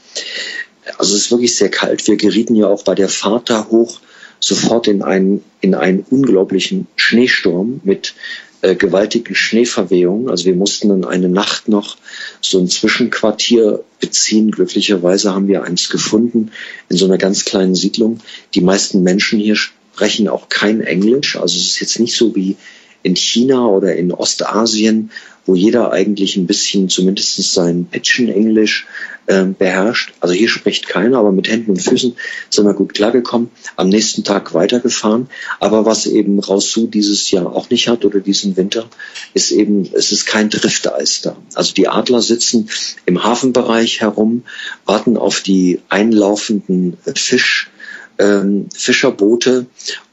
Also 0.99 1.15
es 1.15 1.23
ist 1.23 1.31
wirklich 1.33 1.57
sehr 1.57 1.71
kalt. 1.71 2.07
Wir 2.07 2.17
gerieten 2.17 2.55
ja 2.55 2.69
auch 2.69 2.85
bei 2.85 2.95
der 2.95 3.09
Fahrt 3.09 3.51
da 3.51 3.67
hoch 3.69 4.01
sofort 4.41 4.89
in 4.89 5.03
einen, 5.03 5.45
in 5.61 5.75
einen 5.75 6.05
unglaublichen 6.09 6.87
Schneesturm 6.97 7.81
mit 7.85 8.15
äh, 8.63 8.75
gewaltigen 8.75 9.35
Schneeverwehungen. 9.35 10.29
Also 10.29 10.45
wir 10.45 10.55
mussten 10.55 10.89
dann 10.89 11.05
eine 11.05 11.29
Nacht 11.29 11.69
noch 11.69 11.97
so 12.41 12.59
ein 12.59 12.69
Zwischenquartier 12.69 13.83
beziehen. 14.01 14.51
Glücklicherweise 14.51 15.35
haben 15.35 15.49
wir 15.49 15.65
eins 15.65 15.89
gefunden 15.89 16.51
in 16.89 16.97
so 16.97 17.07
einer 17.07 17.19
ganz 17.19 17.45
kleinen 17.45 17.75
Siedlung. 17.75 18.21
Die 18.55 18.61
meisten 18.61 19.03
Menschen 19.03 19.39
hier 19.39 19.57
sprechen 19.57 20.29
auch 20.29 20.49
kein 20.49 20.81
Englisch. 20.81 21.37
Also 21.37 21.57
es 21.57 21.67
ist 21.67 21.81
jetzt 21.81 22.01
nicht 22.01 22.17
so 22.17 22.35
wie 22.35 22.57
in 23.03 23.17
China 23.17 23.67
oder 23.67 23.97
in 23.97 24.13
Ostasien, 24.13 25.11
wo 25.47 25.55
jeder 25.55 25.93
eigentlich 25.93 26.37
ein 26.37 26.47
bisschen 26.47 26.89
zumindest 26.89 27.53
sein 27.53 27.87
Pitchen-Englisch 27.91 28.87
äh, 29.27 29.45
beherrscht. 29.45 30.13
Also 30.21 30.35
hier 30.35 30.49
spricht 30.49 30.89
keiner, 30.89 31.19
aber 31.19 31.33
mit 31.33 31.49
Händen 31.49 31.73
und 31.73 31.83
Füßen 31.83 32.17
sind 32.51 32.65
wir 32.65 32.75
gut 32.75 32.95
klargekommen. 32.95 33.51
Am 33.77 33.89
nächsten 33.89 34.25
Tag 34.25 34.55
weitergefahren. 34.55 35.29
Aber 35.59 35.87
was 35.87 36.07
eben 36.07 36.41
Raosu 36.41 36.87
dieses 36.87 37.31
Jahr 37.31 37.55
auch 37.55 37.71
nicht 37.71 37.89
hat 37.89 38.05
oder 38.05 38.21
diesen 38.21 38.57
Winter, 38.57 38.89
ist 39.33 39.51
eben, 39.51 39.89
es 39.93 40.13
ist 40.13 40.27
kein 40.27 40.51
Drifteis 40.51 41.23
da. 41.23 41.37
Also 41.55 41.75
die 41.75 41.89
Adler 41.89 42.23
sitzen 42.23 42.69
im 43.07 43.23
Hafenbereich 43.23 44.01
herum, 44.01 44.43
warten 44.85 45.17
auf 45.17 45.41
die 45.41 45.81
einlaufenden 45.89 46.97
Fisch, 47.15 47.71
ähm, 48.19 48.69
Fischerboote 48.75 49.67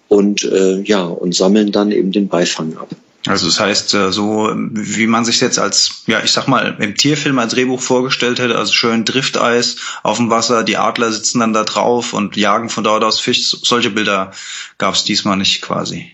und 0.08 0.44
äh, 0.44 0.82
ja 0.82 1.04
und 1.04 1.36
sammeln 1.36 1.72
dann 1.72 1.92
eben 1.92 2.12
den 2.12 2.28
Beifang 2.28 2.78
ab. 2.78 2.90
Also 3.28 3.48
das 3.48 3.60
heißt, 3.60 3.94
äh, 3.94 4.12
so 4.12 4.50
wie 4.56 5.08
man 5.08 5.26
sich 5.26 5.42
jetzt 5.42 5.60
als, 5.60 6.04
ja, 6.08 6.24
ich 6.24 6.32
sag 6.32 6.48
mal, 6.48 6.78
im 6.80 6.96
Tierfilm 6.96 7.40
als 7.40 7.54
Drehbuch 7.54 7.82
vorgestellt 7.82 8.40
hätte, 8.40 8.58
also 8.58 8.72
schön 8.72 9.06
Drifteis 9.06 9.78
auf 10.04 10.18
dem 10.18 10.30
Wasser, 10.30 10.64
die 10.64 10.78
Adler 10.78 11.12
sitzen 11.12 11.40
dann 11.40 11.54
da 11.54 11.64
drauf 11.64 12.14
und 12.14 12.38
jagen 12.38 12.70
von 12.70 12.84
dort 12.84 13.04
aus 13.04 13.20
Fisch. 13.20 13.50
Solche 13.50 13.90
Bilder 13.90 14.32
gab 14.78 14.96
es 14.96 15.04
diesmal 15.04 15.38
nicht 15.38 15.62
quasi. 15.62 16.12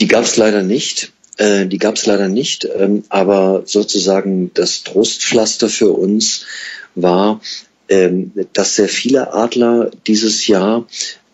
Die 0.00 0.06
gab 0.06 0.24
es 0.24 0.36
leider 0.36 0.62
nicht. 0.62 1.12
Äh, 1.36 1.66
die 1.66 1.78
gab 1.78 1.96
es 1.96 2.06
leider 2.06 2.28
nicht. 2.28 2.68
Ähm, 2.76 3.04
aber 3.08 3.62
sozusagen 3.64 4.52
das 4.54 4.84
Trostpflaster 4.84 5.68
für 5.68 5.90
uns 5.90 6.46
war, 6.94 7.40
ähm, 7.88 8.32
dass 8.52 8.76
sehr 8.76 8.88
viele 8.88 9.34
Adler 9.34 9.90
dieses 10.06 10.46
Jahr 10.46 10.86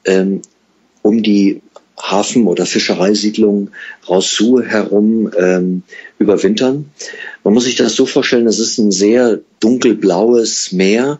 ähm, 0.04 0.40
um 1.02 1.22
die 1.22 1.62
Hafen- 2.02 2.46
oder 2.46 2.66
Fischereisiedlungen 2.66 3.70
Raosu 4.06 4.60
herum 4.62 5.30
ähm, 5.36 5.82
überwintern. 6.18 6.90
Man 7.44 7.54
muss 7.54 7.64
sich 7.64 7.76
das 7.76 7.94
so 7.94 8.06
vorstellen, 8.06 8.46
das 8.46 8.58
ist 8.58 8.78
ein 8.78 8.92
sehr 8.92 9.40
dunkelblaues 9.60 10.72
Meer. 10.72 11.18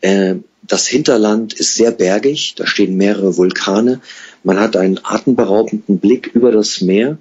Äh, 0.00 0.36
das 0.66 0.86
Hinterland 0.86 1.54
ist 1.54 1.74
sehr 1.74 1.92
bergig, 1.92 2.54
da 2.56 2.66
stehen 2.66 2.96
mehrere 2.96 3.36
Vulkane. 3.36 4.00
Man 4.44 4.60
hat 4.60 4.76
einen 4.76 5.00
atemberaubenden 5.02 5.98
Blick 5.98 6.30
über 6.34 6.52
das 6.52 6.80
Meer. 6.80 7.18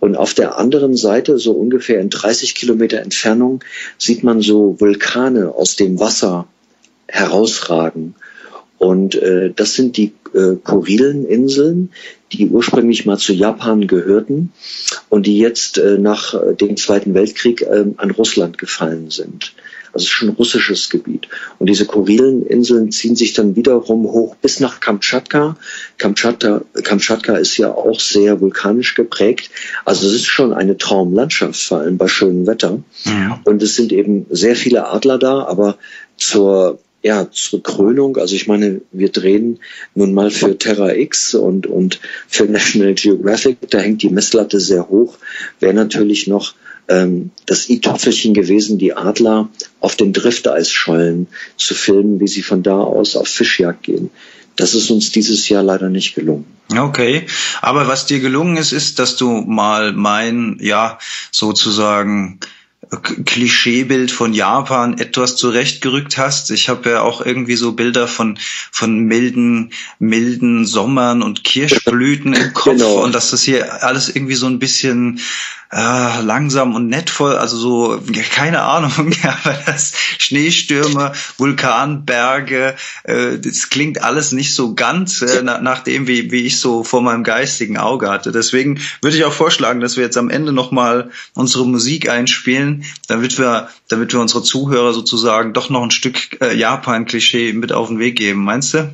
Und 0.00 0.16
auf 0.16 0.32
der 0.32 0.58
anderen 0.58 0.96
Seite, 0.96 1.38
so 1.38 1.52
ungefähr 1.52 2.00
in 2.00 2.08
30 2.08 2.54
Kilometer 2.54 3.00
Entfernung, 3.00 3.62
sieht 3.98 4.24
man 4.24 4.40
so 4.40 4.80
Vulkane 4.80 5.54
aus 5.54 5.76
dem 5.76 6.00
Wasser 6.00 6.48
herausragen. 7.06 8.14
Und 8.78 9.14
äh, 9.14 9.52
das 9.54 9.74
sind 9.74 9.98
die 9.98 10.14
äh, 10.34 10.56
Kurileninseln, 10.62 11.90
die 12.32 12.48
ursprünglich 12.48 13.06
mal 13.06 13.18
zu 13.18 13.32
Japan 13.32 13.86
gehörten 13.86 14.52
und 15.08 15.26
die 15.26 15.38
jetzt 15.38 15.78
äh, 15.78 15.98
nach 15.98 16.34
äh, 16.34 16.54
dem 16.54 16.76
Zweiten 16.76 17.14
Weltkrieg 17.14 17.62
äh, 17.62 17.86
an 17.96 18.10
Russland 18.10 18.58
gefallen 18.58 19.10
sind. 19.10 19.52
Also 19.92 20.06
schon 20.06 20.28
russisches 20.28 20.88
Gebiet. 20.88 21.26
Und 21.58 21.68
diese 21.68 21.84
Kurileninseln 21.84 22.92
ziehen 22.92 23.16
sich 23.16 23.32
dann 23.32 23.56
wiederum 23.56 24.04
hoch 24.04 24.36
bis 24.36 24.60
nach 24.60 24.78
Kamtschatka. 24.78 25.56
Kamtschatka, 25.98 26.62
Kamtschatka 26.84 27.36
ist 27.36 27.56
ja 27.56 27.72
auch 27.72 27.98
sehr 27.98 28.40
vulkanisch 28.40 28.94
geprägt. 28.94 29.50
Also 29.84 30.06
es 30.06 30.14
ist 30.14 30.26
schon 30.26 30.52
eine 30.52 30.76
Traumlandschaft, 30.76 31.60
vor 31.60 31.78
allem 31.78 31.98
bei 31.98 32.06
schönem 32.06 32.46
Wetter. 32.46 32.84
Ja. 33.04 33.40
Und 33.44 33.62
es 33.62 33.74
sind 33.74 33.90
eben 33.92 34.26
sehr 34.30 34.54
viele 34.54 34.86
Adler 34.86 35.18
da, 35.18 35.44
aber 35.44 35.76
zur 36.16 36.78
ja, 37.02 37.30
zur 37.30 37.62
Krönung, 37.62 38.16
also 38.18 38.34
ich 38.34 38.46
meine, 38.46 38.82
wir 38.92 39.10
drehen 39.10 39.58
nun 39.94 40.12
mal 40.12 40.30
für 40.30 40.58
Terra 40.58 40.94
X 40.94 41.34
und, 41.34 41.66
und 41.66 42.00
für 42.28 42.44
National 42.44 42.94
Geographic, 42.94 43.70
da 43.70 43.78
hängt 43.78 44.02
die 44.02 44.10
Messlatte 44.10 44.60
sehr 44.60 44.88
hoch, 44.88 45.16
wäre 45.60 45.74
natürlich 45.74 46.26
noch 46.26 46.54
ähm, 46.88 47.30
das 47.46 47.70
i-Tüpfelchen 47.70 48.34
gewesen, 48.34 48.78
die 48.78 48.94
Adler 48.94 49.48
auf 49.80 49.96
den 49.96 50.12
Drifteisschollen 50.12 51.28
zu 51.56 51.74
filmen, 51.74 52.20
wie 52.20 52.28
sie 52.28 52.42
von 52.42 52.62
da 52.62 52.78
aus 52.78 53.16
auf 53.16 53.28
Fischjagd 53.28 53.84
gehen. 53.84 54.10
Das 54.56 54.74
ist 54.74 54.90
uns 54.90 55.10
dieses 55.10 55.48
Jahr 55.48 55.62
leider 55.62 55.88
nicht 55.88 56.14
gelungen. 56.14 56.44
Okay, 56.76 57.26
aber 57.62 57.88
was 57.88 58.06
dir 58.06 58.20
gelungen 58.20 58.58
ist, 58.58 58.72
ist, 58.72 58.98
dass 58.98 59.16
du 59.16 59.28
mal 59.30 59.92
mein, 59.92 60.58
ja, 60.60 60.98
sozusagen 61.30 62.40
Klischeebild 63.24 64.10
von 64.10 64.32
Japan 64.32 64.98
etwas 64.98 65.36
zurechtgerückt 65.36 66.16
hast. 66.18 66.50
Ich 66.50 66.68
habe 66.68 66.90
ja 66.90 67.02
auch 67.02 67.24
irgendwie 67.24 67.56
so 67.56 67.72
Bilder 67.72 68.08
von 68.08 68.38
von 68.72 69.00
milden 69.00 69.72
milden 69.98 70.66
Sommern 70.66 71.22
und 71.22 71.44
Kirschblüten 71.44 72.32
im 72.32 72.52
Kopf 72.54 72.78
genau. 72.78 73.04
und 73.04 73.14
dass 73.14 73.30
das 73.30 73.42
hier 73.42 73.84
alles 73.84 74.08
irgendwie 74.08 74.34
so 74.34 74.46
ein 74.46 74.58
bisschen 74.58 75.20
äh, 75.72 76.20
langsam 76.22 76.74
und 76.74 76.88
nett 76.88 77.10
voll, 77.10 77.36
also 77.36 77.56
so 77.56 78.00
keine 78.30 78.62
Ahnung, 78.62 79.12
aber 79.44 79.58
das 79.66 79.92
Schneestürme, 80.18 81.12
Vulkanberge, 81.38 82.74
äh, 83.04 83.38
das 83.38 83.70
klingt 83.70 84.02
alles 84.02 84.32
nicht 84.32 84.54
so 84.54 84.74
ganz 84.74 85.22
äh, 85.22 85.42
nach 85.42 85.80
dem, 85.80 86.06
wie 86.06 86.30
wie 86.32 86.46
ich 86.46 86.58
so 86.60 86.84
vor 86.84 87.02
meinem 87.02 87.24
geistigen 87.24 87.76
Auge 87.76 88.08
hatte. 88.08 88.32
Deswegen 88.32 88.80
würde 89.00 89.16
ich 89.16 89.24
auch 89.24 89.32
vorschlagen, 89.32 89.80
dass 89.80 89.96
wir 89.96 90.04
jetzt 90.04 90.18
am 90.18 90.30
Ende 90.30 90.52
noch 90.52 90.70
mal 90.70 91.10
unsere 91.34 91.66
Musik 91.66 92.08
einspielen 92.08 92.84
damit 93.10 93.38
wir, 93.38 93.68
damit 93.88 94.12
wir 94.12 94.20
unsere 94.20 94.42
Zuhörer 94.42 94.92
sozusagen 94.92 95.52
doch 95.52 95.68
noch 95.68 95.82
ein 95.82 95.90
Stück 95.90 96.40
äh, 96.40 96.56
Japan-Klischee 96.56 97.52
mit 97.52 97.72
auf 97.72 97.88
den 97.88 97.98
Weg 97.98 98.16
geben. 98.16 98.44
Meinst 98.44 98.74
du? 98.74 98.90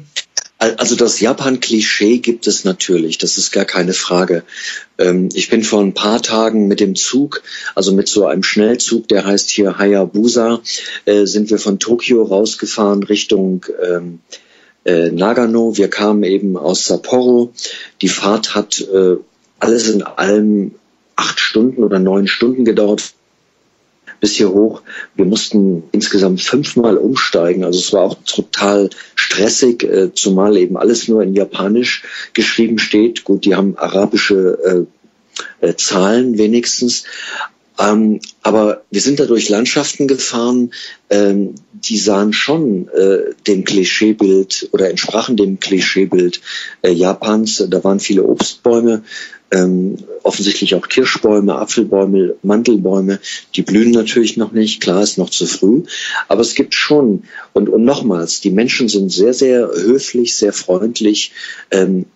Also 0.59 0.97
das 0.97 1.21
Japan-Klischee 1.21 2.19
gibt 2.19 2.47
es 2.47 2.65
natürlich, 2.65 3.19
das 3.19 3.37
ist 3.37 3.53
gar 3.53 3.67
keine 3.67 3.93
Frage. 3.93 4.43
Ähm, 4.97 5.29
ich 5.35 5.51
bin 5.51 5.63
vor 5.63 5.83
ein 5.83 5.93
paar 5.93 6.23
Tagen 6.23 6.67
mit 6.67 6.81
dem 6.81 6.95
Zug, 6.95 7.43
also 7.75 7.93
mit 7.93 8.09
so 8.09 8.27
einem 8.27 8.43
Schnellzug, 8.43 9.07
der 9.09 9.27
heißt 9.27 9.51
hier 9.51 9.77
Hayabusa, 9.77 10.63
äh, 11.05 11.27
sind 11.27 11.51
wir 11.51 11.59
von 11.59 11.79
Tokio 11.79 12.23
rausgefahren 12.23 13.03
Richtung 13.03 13.67
ähm, 13.87 14.21
äh, 14.87 15.11
Nagano. 15.11 15.77
Wir 15.77 15.91
kamen 15.91 16.23
eben 16.23 16.57
aus 16.57 16.87
Sapporo. 16.87 17.53
Die 18.01 18.09
Fahrt 18.09 18.55
hat 18.55 18.87
alles 19.59 19.89
in 19.89 20.03
allem 20.03 20.75
acht 21.17 21.41
Stunden 21.41 21.83
oder 21.83 21.99
neun 21.99 22.29
Stunden 22.29 22.65
gedauert 22.65 23.03
bis 24.21 24.35
hier 24.35 24.51
hoch. 24.51 24.83
Wir 25.15 25.25
mussten 25.25 25.85
insgesamt 25.93 26.41
fünfmal 26.41 26.97
umsteigen. 26.97 27.65
Also 27.65 27.79
es 27.79 27.93
war 27.93 28.03
auch 28.03 28.17
total 28.25 28.91
stressig, 29.15 29.85
äh, 29.85 30.13
zumal 30.15 30.57
eben 30.57 30.77
alles 30.77 31.09
nur 31.09 31.23
in 31.23 31.35
Japanisch 31.35 32.03
geschrieben 32.33 32.79
steht. 32.79 33.25
Gut, 33.25 33.45
die 33.45 33.55
haben 33.55 33.77
arabische 33.77 34.87
äh, 35.61 35.67
äh, 35.67 35.77
Zahlen 35.77 36.39
wenigstens. 36.39 37.05
Ähm, 37.79 38.21
aber 38.43 38.83
wir 38.91 39.01
sind 39.01 39.21
da 39.21 39.27
durch 39.27 39.49
Landschaften 39.49 40.09
gefahren, 40.09 40.73
ähm, 41.11 41.55
die 41.73 41.99
sahen 41.99 42.33
schon 42.33 42.89
äh, 42.89 43.35
dem 43.47 43.65
Klischeebild 43.65 44.71
oder 44.73 44.91
entsprachen 44.91 45.37
dem 45.37 45.61
Klischeebild 45.61 46.41
äh, 46.83 46.91
Japans. 46.91 47.65
Da 47.69 47.85
waren 47.85 48.01
viele 48.01 48.25
Obstbäume, 48.25 49.03
ähm, 49.53 49.97
offensichtlich 50.23 50.75
auch 50.75 50.89
Kirschbäume, 50.89 51.57
Apfelbäume, 51.57 52.35
Mandelbäume. 52.43 53.21
Die 53.55 53.63
blühen 53.63 53.93
natürlich 53.93 54.37
noch 54.37 54.53
nicht, 54.53 54.81
klar 54.81 55.03
ist 55.03 55.19
noch 55.19 55.31
zu 55.31 55.47
früh, 55.47 55.83
aber 56.29 56.41
es 56.41 56.55
gibt 56.55 56.75
schon, 56.75 57.25
und, 57.53 57.69
und 57.69 57.85
nochmals, 57.85 58.41
die 58.41 58.51
Menschen 58.51 58.89
sind 58.89 59.11
sehr, 59.11 59.35
sehr 59.35 59.69
höflich, 59.69 60.35
sehr 60.37 60.53
freundlich, 60.53 61.33
ähm, 61.71 62.07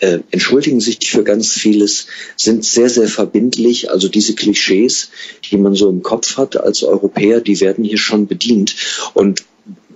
äh, 0.00 0.20
entschuldigen 0.30 0.80
sich 0.80 0.98
für 1.08 1.24
ganz 1.24 1.52
vieles, 1.52 2.06
sind 2.36 2.64
sehr, 2.64 2.90
sehr 2.90 3.08
verbindlich. 3.08 3.90
Also 3.90 4.08
diese 4.08 4.34
Klischees, 4.34 5.10
die 5.50 5.56
man 5.56 5.74
so 5.74 5.88
im 5.88 6.02
Kopf 6.02 6.36
hat 6.36 6.56
als 6.56 6.82
Europäer, 6.82 7.40
die 7.40 7.60
werden 7.60 7.84
hier 7.84 7.98
schon 7.98 8.26
bedient. 8.26 8.74
Und 9.14 9.44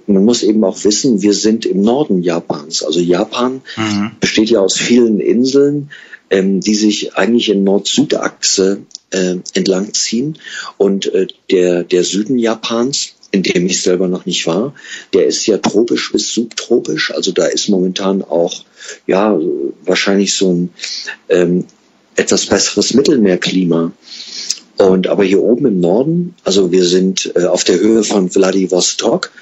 man 0.07 0.25
muss 0.25 0.43
eben 0.43 0.63
auch 0.65 0.85
wissen, 0.85 1.23
wir 1.23 1.33
sind 1.33 1.65
im 1.67 1.83
Norden 1.83 2.23
Japans. 2.23 2.83
Also 2.83 3.01
Japan 3.01 3.63
mhm. 3.77 4.13
besteht 4.21 4.51
ja 4.51 4.61
aus 4.61 4.77
vielen 4.77 5.19
Inseln 5.19 5.91
ähm, 6.31 6.61
die 6.61 6.75
sich 6.75 7.15
eigentlich 7.15 7.49
in 7.49 7.65
Nord-Süd-Achse 7.65 8.83
äh, 9.11 9.37
entlang 9.53 9.93
ziehen. 9.95 10.39
Und 10.77 11.07
äh, 11.15 11.27
der, 11.51 11.85
der 11.85 12.05
Süden 12.05 12.39
Japans, 12.39 13.15
in 13.35 13.43
dem 13.43 13.67
ich 13.67 13.83
selber 13.83 14.07
noch 14.07 14.27
nicht 14.27 14.47
war, 14.47 14.75
der 15.13 15.27
ist 15.27 15.45
ja 15.47 15.59
tropisch 15.59 16.13
bis 16.13 16.33
subtropisch. 16.33 17.13
Also 17.13 17.33
da 17.33 17.47
ist 17.47 17.69
momentan 17.69 18.23
auch 18.23 18.65
ja 19.09 19.37
wahrscheinlich 19.85 20.35
so 20.35 20.53
ein 20.53 20.71
ähm, 21.29 21.65
etwas 22.15 22.47
besseres 22.47 22.95
Mittelmeerklima. 22.95 23.91
Und 24.77 25.09
aber 25.09 25.25
hier 25.25 25.43
oben 25.43 25.67
im 25.67 25.81
Norden, 25.81 26.35
also 26.45 26.71
wir 26.71 26.85
sind 26.85 27.33
äh, 27.35 27.45
auf 27.45 27.65
der 27.65 27.81
Höhe 27.81 28.05
von 28.05 28.31
Vladivostok, 28.31 29.33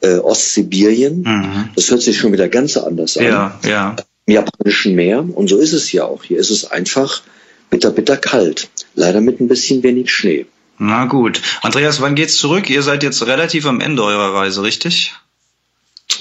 äh, 0.00 0.18
Ostsibirien. 0.18 1.22
Mhm. 1.22 1.70
Das 1.74 1.90
hört 1.90 2.02
sich 2.02 2.18
schon 2.18 2.32
wieder 2.32 2.48
ganz 2.48 2.76
anders 2.76 3.16
an. 3.16 3.24
Ja, 3.24 3.60
ja 3.66 3.96
im 4.26 4.34
japanischen 4.34 4.94
Meer. 4.94 5.26
Und 5.34 5.48
so 5.48 5.58
ist 5.58 5.72
es 5.72 5.90
ja 5.90 6.04
auch. 6.04 6.22
Hier 6.22 6.38
ist 6.38 6.50
es 6.50 6.70
einfach 6.70 7.22
bitter, 7.68 7.90
bitter 7.90 8.16
kalt. 8.16 8.68
Leider 8.94 9.20
mit 9.20 9.40
ein 9.40 9.48
bisschen 9.48 9.82
wenig 9.82 10.12
Schnee. 10.12 10.46
Na 10.82 11.04
gut. 11.04 11.42
Andreas, 11.60 12.00
wann 12.00 12.14
geht's 12.14 12.38
zurück? 12.38 12.70
Ihr 12.70 12.82
seid 12.82 13.02
jetzt 13.02 13.26
relativ 13.26 13.66
am 13.66 13.82
Ende 13.82 14.02
eurer 14.02 14.34
Reise, 14.34 14.62
richtig? 14.62 15.12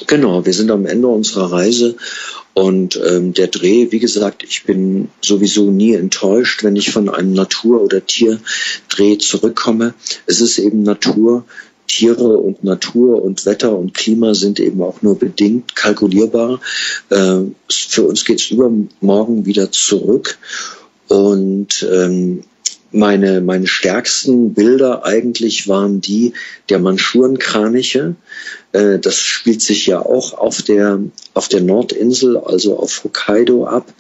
Genau, 0.06 0.46
wir 0.46 0.54
sind 0.54 0.70
am 0.70 0.86
Ende 0.86 1.08
unserer 1.08 1.50
Reise 1.54 1.96
und 2.54 3.00
ähm, 3.02 3.34
der 3.34 3.48
Dreh, 3.48 3.88
wie 3.92 4.00
gesagt, 4.00 4.44
ich 4.44 4.66
bin 4.66 5.08
sowieso 5.22 5.72
nie 5.72 5.94
enttäuscht, 5.94 6.66
wenn 6.66 6.76
ich 6.76 6.92
von 6.92 7.08
einem 7.08 7.32
Natur- 7.32 7.82
oder 7.82 8.06
Tierdreh 8.06 9.18
zurückkomme. 9.18 9.94
Es 10.26 10.42
ist 10.42 10.58
eben 10.58 10.84
Natur, 10.84 11.46
Tiere 11.88 12.38
und 12.38 12.66
Natur 12.66 13.24
und 13.24 13.46
Wetter 13.46 13.78
und 13.78 13.94
Klima 13.94 14.34
sind 14.34 14.60
eben 14.60 14.82
auch 14.82 15.02
nur 15.02 15.18
bedingt 15.18 15.74
kalkulierbar. 15.78 16.60
Äh, 17.10 17.44
für 17.70 18.04
uns 18.04 18.26
geht 18.26 18.42
es 18.42 18.52
übermorgen 18.52 19.46
wieder 19.46 19.72
zurück. 19.72 20.38
Und 21.08 21.88
ähm, 21.90 22.44
meine, 22.92 23.42
meine 23.42 23.68
stärksten 23.68 24.54
Bilder 24.54 25.06
eigentlich 25.06 25.68
waren 25.68 26.02
die 26.02 26.34
der 26.70 26.80
Manschurenkraniche. 26.80 28.16
Äh, 28.72 29.00
das 29.00 29.20
spielt 29.20 29.62
sich 29.62 29.86
ja 29.86 30.00
auch 30.00 30.34
auf 30.34 30.62
der, 30.62 31.00
auf 31.34 31.48
der 31.48 31.62
Nordinsel, 31.62 32.38
also 32.38 32.78
auf 32.78 33.04
Hokkaido 33.04 33.66
ab. 33.66 33.94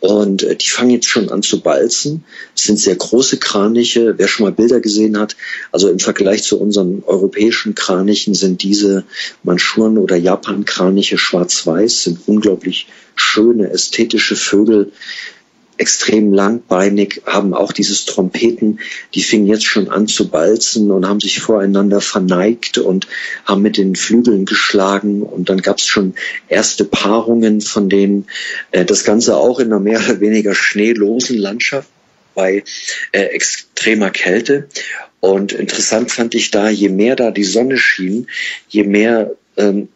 Und 0.00 0.44
äh, 0.44 0.54
die 0.54 0.68
fangen 0.68 0.90
jetzt 0.90 1.08
schon 1.08 1.28
an 1.30 1.42
zu 1.42 1.60
balzen. 1.60 2.24
Es 2.54 2.64
sind 2.64 2.78
sehr 2.78 2.94
große 2.94 3.38
Kraniche. 3.38 4.14
Wer 4.16 4.28
schon 4.28 4.44
mal 4.44 4.52
Bilder 4.52 4.80
gesehen 4.80 5.18
hat, 5.18 5.36
also 5.72 5.88
im 5.88 5.98
Vergleich 5.98 6.44
zu 6.44 6.60
unseren 6.60 7.02
europäischen 7.04 7.74
Kranichen 7.74 8.34
sind 8.34 8.62
diese 8.62 9.04
Manschuren 9.42 9.98
oder 9.98 10.16
Japan-Kraniche 10.16 11.18
schwarz-weiß, 11.18 12.04
sind 12.04 12.20
unglaublich 12.26 12.86
schöne, 13.16 13.70
ästhetische 13.70 14.36
Vögel, 14.36 14.92
extrem 15.78 16.32
langbeinig, 16.32 17.22
haben 17.24 17.54
auch 17.54 17.72
dieses 17.72 18.04
Trompeten, 18.04 18.80
die 19.14 19.22
fingen 19.22 19.46
jetzt 19.46 19.64
schon 19.64 19.88
an 19.88 20.08
zu 20.08 20.28
balzen 20.28 20.90
und 20.90 21.06
haben 21.06 21.20
sich 21.20 21.40
voreinander 21.40 22.00
verneigt 22.00 22.78
und 22.78 23.06
haben 23.44 23.62
mit 23.62 23.76
den 23.76 23.96
Flügeln 23.96 24.44
geschlagen 24.44 25.22
und 25.22 25.48
dann 25.48 25.62
gab 25.62 25.78
es 25.78 25.86
schon 25.86 26.14
erste 26.48 26.84
Paarungen 26.84 27.60
von 27.60 27.88
denen, 27.88 28.26
äh, 28.72 28.84
das 28.84 29.04
Ganze 29.04 29.36
auch 29.36 29.60
in 29.60 29.68
einer 29.68 29.80
mehr 29.80 30.00
oder 30.00 30.20
weniger 30.20 30.54
schneelosen 30.54 31.38
Landschaft 31.38 31.88
bei 32.34 32.62
äh, 33.12 33.20
extremer 33.20 34.10
Kälte. 34.10 34.68
Und 35.20 35.52
interessant 35.52 36.12
fand 36.12 36.34
ich 36.34 36.50
da, 36.50 36.68
je 36.68 36.88
mehr 36.88 37.16
da 37.16 37.30
die 37.32 37.44
Sonne 37.44 37.76
schien, 37.76 38.28
je 38.68 38.84
mehr 38.84 39.34
ähm, 39.56 39.88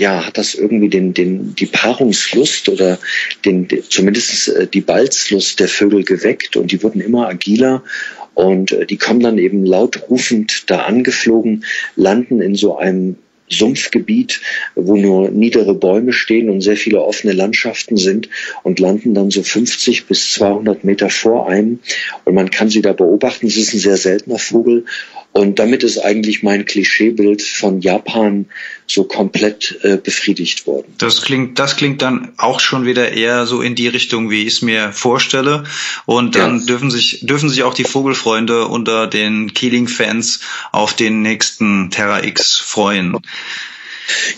ja, 0.00 0.26
hat 0.26 0.38
das 0.38 0.54
irgendwie 0.54 0.88
den, 0.88 1.12
den, 1.12 1.54
die 1.54 1.66
Paarungslust 1.66 2.70
oder 2.70 2.98
den, 3.44 3.68
zumindest 3.90 4.48
äh, 4.48 4.66
die 4.66 4.80
Balzlust 4.80 5.60
der 5.60 5.68
Vögel 5.68 6.04
geweckt 6.04 6.56
und 6.56 6.72
die 6.72 6.82
wurden 6.82 7.02
immer 7.02 7.28
agiler 7.28 7.84
und 8.32 8.72
äh, 8.72 8.86
die 8.86 8.96
kommen 8.96 9.20
dann 9.20 9.36
eben 9.36 9.66
laut 9.66 10.08
rufend 10.08 10.70
da 10.70 10.84
angeflogen, 10.84 11.66
landen 11.96 12.40
in 12.40 12.54
so 12.54 12.78
einem 12.78 13.16
Sumpfgebiet, 13.50 14.40
wo 14.74 14.96
nur 14.96 15.30
niedere 15.30 15.74
Bäume 15.74 16.14
stehen 16.14 16.48
und 16.48 16.62
sehr 16.62 16.76
viele 16.76 17.02
offene 17.02 17.34
Landschaften 17.34 17.98
sind 17.98 18.30
und 18.62 18.80
landen 18.80 19.12
dann 19.12 19.30
so 19.30 19.42
50 19.42 20.06
bis 20.06 20.32
200 20.32 20.82
Meter 20.84 21.10
vor 21.10 21.48
einem 21.48 21.80
und 22.24 22.34
man 22.34 22.50
kann 22.50 22.70
sie 22.70 22.80
da 22.80 22.94
beobachten. 22.94 23.48
Es 23.48 23.56
ist 23.56 23.74
ein 23.74 23.80
sehr 23.80 23.98
seltener 23.98 24.38
Vogel 24.38 24.86
und 25.32 25.60
damit 25.60 25.84
ist 25.84 25.98
eigentlich 25.98 26.42
mein 26.42 26.64
Klischeebild 26.64 27.42
von 27.42 27.80
Japan 27.80 28.46
so 28.86 29.04
komplett 29.04 29.78
äh, 29.82 29.96
befriedigt 29.96 30.66
worden. 30.66 30.92
Das 30.98 31.22
klingt, 31.22 31.58
das 31.60 31.76
klingt 31.76 32.02
dann 32.02 32.32
auch 32.36 32.58
schon 32.58 32.84
wieder 32.84 33.12
eher 33.12 33.46
so 33.46 33.62
in 33.62 33.76
die 33.76 33.86
Richtung, 33.86 34.28
wie 34.30 34.42
ich 34.42 34.54
es 34.54 34.62
mir 34.62 34.92
vorstelle. 34.92 35.64
Und 36.04 36.34
dann 36.34 36.58
ja. 36.58 36.66
dürfen 36.66 36.90
sich, 36.90 37.20
dürfen 37.22 37.48
sich 37.48 37.62
auch 37.62 37.74
die 37.74 37.84
Vogelfreunde 37.84 38.66
unter 38.66 39.06
den 39.06 39.54
Keeling-Fans 39.54 40.40
auf 40.72 40.94
den 40.94 41.22
nächsten 41.22 41.90
Terra 41.90 42.24
X 42.24 42.56
freuen. 42.56 43.16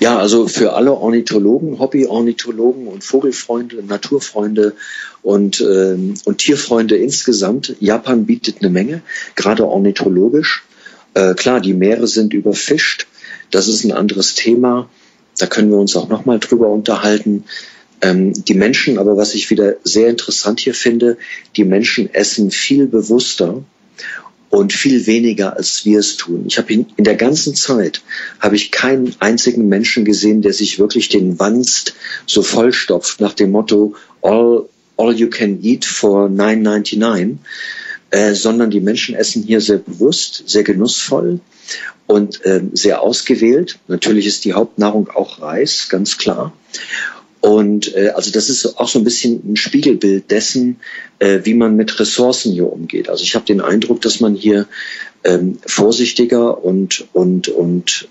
Ja, 0.00 0.18
also 0.18 0.46
für 0.46 0.74
alle 0.74 0.92
Ornithologen, 0.92 1.78
Hobby-Ornithologen 1.78 2.86
und 2.86 3.02
Vogelfreunde, 3.02 3.82
Naturfreunde 3.82 4.74
und, 5.22 5.62
ähm, 5.62 6.14
und 6.26 6.38
Tierfreunde 6.38 6.96
insgesamt. 6.96 7.74
Japan 7.80 8.26
bietet 8.26 8.56
eine 8.60 8.68
Menge, 8.68 9.00
gerade 9.34 9.66
ornithologisch. 9.66 10.64
Äh, 11.14 11.34
klar, 11.34 11.60
die 11.60 11.74
Meere 11.74 12.06
sind 12.06 12.32
überfischt. 12.32 13.06
Das 13.50 13.68
ist 13.68 13.84
ein 13.84 13.92
anderes 13.92 14.34
Thema. 14.34 14.88
Da 15.38 15.46
können 15.46 15.70
wir 15.70 15.78
uns 15.78 15.96
auch 15.96 16.08
nochmal 16.08 16.38
drüber 16.38 16.68
unterhalten. 16.68 17.44
Ähm, 18.00 18.32
die 18.32 18.54
Menschen, 18.54 18.98
aber 18.98 19.16
was 19.16 19.34
ich 19.34 19.50
wieder 19.50 19.76
sehr 19.84 20.08
interessant 20.08 20.60
hier 20.60 20.74
finde, 20.74 21.18
die 21.56 21.64
Menschen 21.64 22.12
essen 22.12 22.50
viel 22.50 22.86
bewusster 22.86 23.62
und 24.50 24.72
viel 24.72 25.06
weniger, 25.06 25.56
als 25.56 25.84
wir 25.84 25.98
es 25.98 26.16
tun. 26.16 26.44
Ich 26.46 26.58
habe 26.58 26.72
in, 26.72 26.86
in, 26.96 27.04
der 27.04 27.14
ganzen 27.14 27.54
Zeit 27.54 28.02
habe 28.38 28.56
ich 28.56 28.70
keinen 28.70 29.14
einzigen 29.18 29.68
Menschen 29.68 30.04
gesehen, 30.04 30.42
der 30.42 30.52
sich 30.52 30.78
wirklich 30.78 31.08
den 31.08 31.38
Wanst 31.38 31.94
so 32.26 32.42
vollstopft 32.42 33.20
nach 33.20 33.32
dem 33.32 33.50
Motto 33.50 33.94
all 34.20 34.68
all 34.98 35.14
you 35.14 35.28
can 35.28 35.62
eat 35.62 35.84
for 35.84 36.28
9,99 36.28 37.38
äh, 38.12 38.34
sondern 38.34 38.70
die 38.70 38.80
Menschen 38.80 39.14
essen 39.14 39.42
hier 39.42 39.60
sehr 39.62 39.78
bewusst, 39.78 40.44
sehr 40.46 40.62
genussvoll 40.62 41.40
und 42.06 42.44
äh, 42.44 42.60
sehr 42.74 43.00
ausgewählt. 43.00 43.78
Natürlich 43.88 44.26
ist 44.26 44.44
die 44.44 44.52
Hauptnahrung 44.52 45.08
auch 45.08 45.40
Reis, 45.40 45.88
ganz 45.88 46.18
klar. 46.18 46.52
Und 47.40 47.96
äh, 47.96 48.10
also 48.10 48.30
das 48.30 48.50
ist 48.50 48.78
auch 48.78 48.86
so 48.86 48.98
ein 48.98 49.04
bisschen 49.04 49.52
ein 49.52 49.56
Spiegelbild 49.56 50.30
dessen, 50.30 50.76
äh, 51.20 51.40
wie 51.44 51.54
man 51.54 51.74
mit 51.74 51.98
Ressourcen 51.98 52.52
hier 52.52 52.70
umgeht. 52.70 53.08
Also 53.08 53.24
ich 53.24 53.34
habe 53.34 53.46
den 53.46 53.62
Eindruck, 53.62 54.02
dass 54.02 54.20
man 54.20 54.34
hier 54.34 54.68
ähm, 55.24 55.58
vorsichtiger 55.66 56.62
und 56.62 57.06
und 57.14 57.48
und 57.48 58.08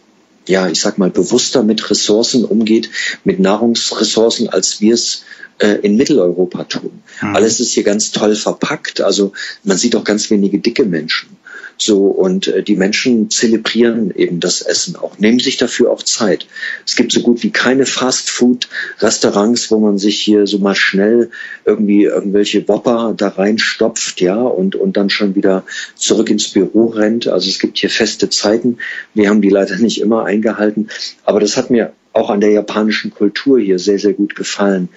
ja, 0.48 0.68
ich 0.68 0.82
sag 0.82 0.98
mal 0.98 1.12
bewusster 1.12 1.62
mit 1.62 1.92
Ressourcen 1.92 2.44
umgeht, 2.44 2.90
mit 3.24 3.40
Nahrungsressourcen, 3.40 4.50
als 4.50 4.82
wir 4.82 4.96
es 4.96 5.24
äh, 5.62 5.80
in 5.82 5.95
Mitteleuropa 5.95 6.63
tun. 6.65 7.04
Mhm. 7.21 7.36
Alles 7.36 7.60
ist 7.60 7.71
hier 7.71 7.84
ganz 7.84 8.12
toll 8.12 8.36
verpackt. 8.36 9.02
Also 9.02 9.32
man 9.63 9.78
sieht 9.78 9.95
auch 9.95 10.04
ganz 10.04 10.30
wenige 10.30 10.60
dicke 10.60 10.86
Menschen. 10.86 11.38
So, 11.78 12.06
und 12.06 12.47
äh, 12.47 12.62
die 12.62 12.76
Menschen 12.76 13.32
zelebrieren 13.32 14.13
eben 14.15 14.39
das 14.39 14.62
Essen 14.62 14.95
auch, 14.95 15.17
nehmen 15.17 15.39
sich 15.39 15.58
dafür 15.58 15.91
auch 15.91 16.04
Zeit. 16.04 16.45
Es 16.86 16.95
gibt 16.95 17.12
so 17.12 17.21
gut 17.21 17.41
wie 17.41 17.50
keine 17.50 17.88
Fast-Food-Restaurants, 17.88 19.71
wo 19.71 19.80
man 19.80 19.97
sich 19.97 20.21
hier 20.21 20.45
so 20.45 20.60
mal 20.60 20.76
schnell 20.76 21.32
irgendwie 21.65 22.04
irgendwelche 22.04 22.67
Whopper 22.67 23.15
da 23.17 23.30
reinstopft, 23.30 24.21
ja, 24.21 24.39
und, 24.39 24.76
und 24.76 24.95
dann 24.95 25.10
schon 25.10 25.34
wieder 25.34 25.63
zurück 25.95 26.30
ins 26.30 26.50
Büro 26.50 26.86
rennt. 26.86 27.28
Also 27.28 27.50
es 27.50 27.58
gibt 27.58 27.80
hier 27.80 27.89
feste 27.89 28.30
Zeiten. 28.30 28.78
Wir 29.15 29.30
haben 29.30 29.41
die 29.41 29.50
leider 29.50 29.78
nicht 29.78 30.02
immer 30.02 30.26
eingehalten. 30.26 30.89
Aber 31.24 31.39
das 31.39 31.58
hat 31.58 31.71
mir 31.71 31.93
auch 32.13 32.30
an 32.30 32.41
der 32.41 32.52
japanischen 32.52 33.12
Kultur 33.12 33.60
hier 33.60 33.80
sehr, 33.80 33.97
sehr 33.97 34.13
gut 34.13 34.36
gefallen 34.36 34.89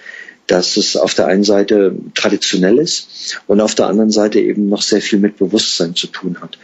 dass 0.47 0.77
es 0.77 0.95
auf 0.95 1.13
der 1.13 1.27
einen 1.27 1.43
Seite 1.43 1.95
traditionell 2.13 2.77
ist 2.77 3.41
und 3.47 3.61
auf 3.61 3.75
der 3.75 3.87
anderen 3.87 4.11
Seite 4.11 4.39
eben 4.39 4.69
noch 4.69 4.81
sehr 4.81 5.01
viel 5.01 5.19
mit 5.19 5.37
Bewusstsein 5.37 5.95
zu 5.95 6.07
tun 6.07 6.37
hat. 6.41 6.57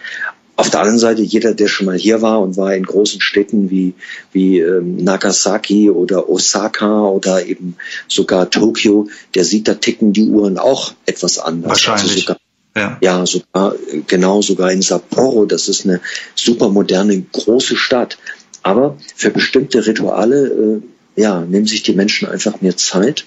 Auf 0.62 0.70
der 0.70 0.82
anderen 0.82 1.00
Seite, 1.00 1.24
jeder, 1.24 1.56
der 1.56 1.68
schon 1.68 1.88
mal 1.88 1.98
hier 1.98 2.22
war 2.22 2.40
und 2.40 2.56
war 2.56 2.76
in 2.76 2.84
großen 2.84 3.20
Städten 3.20 3.72
wie, 3.72 3.96
wie 4.32 4.60
ähm, 4.60 4.98
Nagasaki 4.98 5.90
oder 5.90 6.30
Osaka 6.30 7.06
oder 7.06 7.44
eben 7.46 7.78
sogar 8.08 8.48
Tokio, 8.48 9.08
der 9.34 9.44
sieht, 9.44 9.68
da 9.68 9.74
ticken 9.74 10.14
die 10.14 10.26
Uhren 10.26 10.60
auch 10.60 10.94
etwas 11.08 11.40
anders. 11.40 11.72
Also 11.72 11.88
Wahrscheinlich. 11.88 12.12
Also 12.12 12.20
sogar, 12.22 12.38
ja. 12.76 12.98
ja, 13.02 13.26
sogar, 13.26 13.76
genau, 14.06 14.44
sogar 14.44 14.72
in 14.72 14.84
Sapporo, 14.84 15.46
das 15.46 15.68
ist 15.68 15.86
eine 15.86 16.00
super 16.36 16.70
moderne, 16.70 17.20
große 17.32 17.76
Stadt. 17.76 18.20
Aber 18.62 18.98
für 19.16 19.32
bestimmte 19.32 19.88
Rituale, 19.88 20.82
äh, 21.16 21.22
ja, 21.22 21.42
nehmen 21.42 21.66
sich 21.66 21.82
die 21.82 21.94
Menschen 21.94 22.28
einfach 22.28 22.62
mehr 22.62 22.78
Zeit 22.78 23.26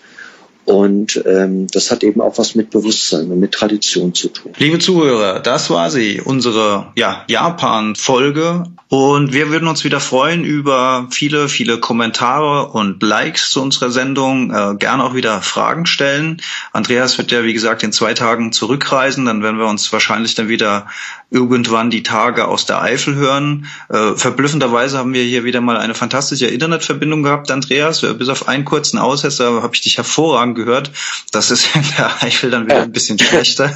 und 0.64 1.22
ähm, 1.26 1.66
das 1.68 1.90
hat 1.90 2.02
eben 2.02 2.20
auch 2.20 2.38
was 2.38 2.54
mit 2.54 2.70
Bewusstsein 2.70 3.30
und 3.30 3.38
mit 3.38 3.52
Tradition 3.52 4.14
zu 4.14 4.28
tun. 4.28 4.52
Liebe 4.56 4.78
Zuhörer, 4.78 5.40
das 5.40 5.68
war 5.70 5.90
sie, 5.90 6.20
unsere 6.24 6.92
ja, 6.96 7.24
Japan-Folge. 7.28 8.64
Und 8.88 9.32
wir 9.32 9.50
würden 9.50 9.66
uns 9.66 9.82
wieder 9.82 9.98
freuen 9.98 10.44
über 10.44 11.08
viele, 11.10 11.48
viele 11.48 11.80
Kommentare 11.80 12.68
und 12.68 13.02
Likes 13.02 13.50
zu 13.50 13.60
unserer 13.60 13.90
Sendung. 13.90 14.52
Äh, 14.52 14.76
gerne 14.76 15.04
auch 15.04 15.14
wieder 15.14 15.42
Fragen 15.42 15.84
stellen. 15.84 16.40
Andreas 16.72 17.18
wird 17.18 17.32
ja, 17.32 17.42
wie 17.42 17.52
gesagt, 17.52 17.82
in 17.82 17.92
zwei 17.92 18.14
Tagen 18.14 18.52
zurückreisen. 18.52 19.26
Dann 19.26 19.42
werden 19.42 19.58
wir 19.58 19.66
uns 19.66 19.92
wahrscheinlich 19.92 20.34
dann 20.36 20.48
wieder 20.48 20.86
irgendwann 21.30 21.90
die 21.90 22.04
Tage 22.04 22.46
aus 22.46 22.66
der 22.66 22.80
Eifel 22.80 23.16
hören. 23.16 23.66
Äh, 23.88 24.14
verblüffenderweise 24.14 24.98
haben 24.98 25.12
wir 25.12 25.24
hier 25.24 25.42
wieder 25.42 25.60
mal 25.60 25.76
eine 25.76 25.94
fantastische 25.94 26.46
Internetverbindung 26.46 27.24
gehabt, 27.24 27.50
Andreas. 27.50 28.02
Bis 28.02 28.28
auf 28.28 28.46
einen 28.46 28.64
kurzen 28.64 28.98
Aussetzer 28.98 29.62
habe 29.62 29.74
ich 29.74 29.80
dich 29.80 29.96
hervorragend 29.96 30.53
gehört. 30.54 30.90
Das 31.32 31.50
ist 31.50 31.68
in 31.74 31.82
der 31.98 32.22
Eifel 32.22 32.50
dann 32.50 32.64
wieder 32.66 32.82
ein 32.82 32.92
bisschen 32.92 33.18
schlechter. 33.18 33.72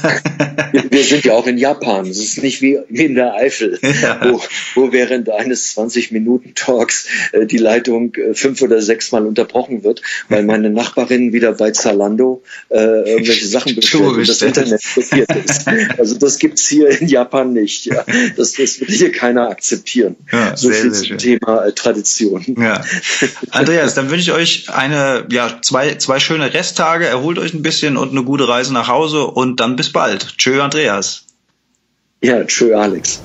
wir 0.91 1.05
sind 1.05 1.25
ja 1.25 1.35
auch 1.35 1.47
in 1.47 1.59
Japan. 1.59 2.07
Es 2.07 2.19
ist 2.19 2.43
nicht 2.43 2.63
wie, 2.63 2.79
in 2.89 3.15
der 3.15 3.35
Eifel, 3.35 3.79
ja. 3.83 4.21
wo, 4.23 4.43
wo 4.75 4.93
während 4.93 5.31
eines 5.31 5.77
20-Minuten-Talks 5.77 7.07
äh, 7.33 7.47
die 7.47 7.59
Leitung 7.59 8.15
äh, 8.15 8.35
fünf 8.35 8.63
oder 8.63 8.81
sechs 8.83 9.13
Mal 9.13 9.27
unterbrochen 9.27 9.85
wird, 9.85 10.03
weil 10.29 10.43
meine 10.43 10.71
Nachbarin 10.71 11.33
wieder 11.33 11.53
bei 11.53 11.71
Zalando 11.71 12.43
äh, 12.69 12.79
irgendwelche 12.79 13.47
Sachen 13.49 13.75
bestellt 13.75 14.05
und 14.05 14.29
das 14.29 14.43
Internet 14.43 14.83
blockiert 14.95 15.31
ist. 15.45 15.69
Also 15.99 16.17
das 16.17 16.39
gibt's 16.39 16.69
hier 16.69 16.89
in 17.01 17.09
Japan 17.09 17.53
nicht. 17.53 17.87
Ja. 17.87 18.05
Das, 18.37 18.53
das 18.53 18.81
will 18.81 18.89
hier 18.89 19.13
keiner 19.13 19.49
akzeptieren. 19.49 20.17
Ja, 20.33 20.57
so 20.57 20.69
sehr, 20.69 20.83
viel 20.83 20.95
sehr 20.95 21.01
zum 21.01 21.07
schön. 21.07 21.19
Thema 21.19 21.67
äh, 21.67 21.73
Tradition. 21.73 22.45
Ja. 22.59 22.85
Andreas, 23.51 23.95
dann 23.95 24.11
wünsche 24.11 24.31
ich 24.31 24.33
euch 24.33 24.71
eine, 24.71 25.27
ja, 25.31 25.59
zwei, 25.63 25.95
zwei 25.97 26.21
schöne 26.21 26.53
Resttage. 26.69 27.07
Erholt 27.07 27.39
euch 27.39 27.55
ein 27.55 27.63
bisschen 27.63 27.97
und 27.97 28.11
eine 28.11 28.25
gute 28.25 28.47
Reise 28.47 28.75
nach 28.75 28.89
Hause 28.89 29.27
und 29.27 29.59
dann 29.61 29.77
bis 29.77 29.91
bald. 29.91 30.37
Tschö, 30.37 30.61
Andreas. 30.61 31.25
Ja, 32.21 32.45
tschö, 32.45 32.75
Alex. 32.75 33.21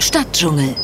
Stadtdschungel 0.00 0.74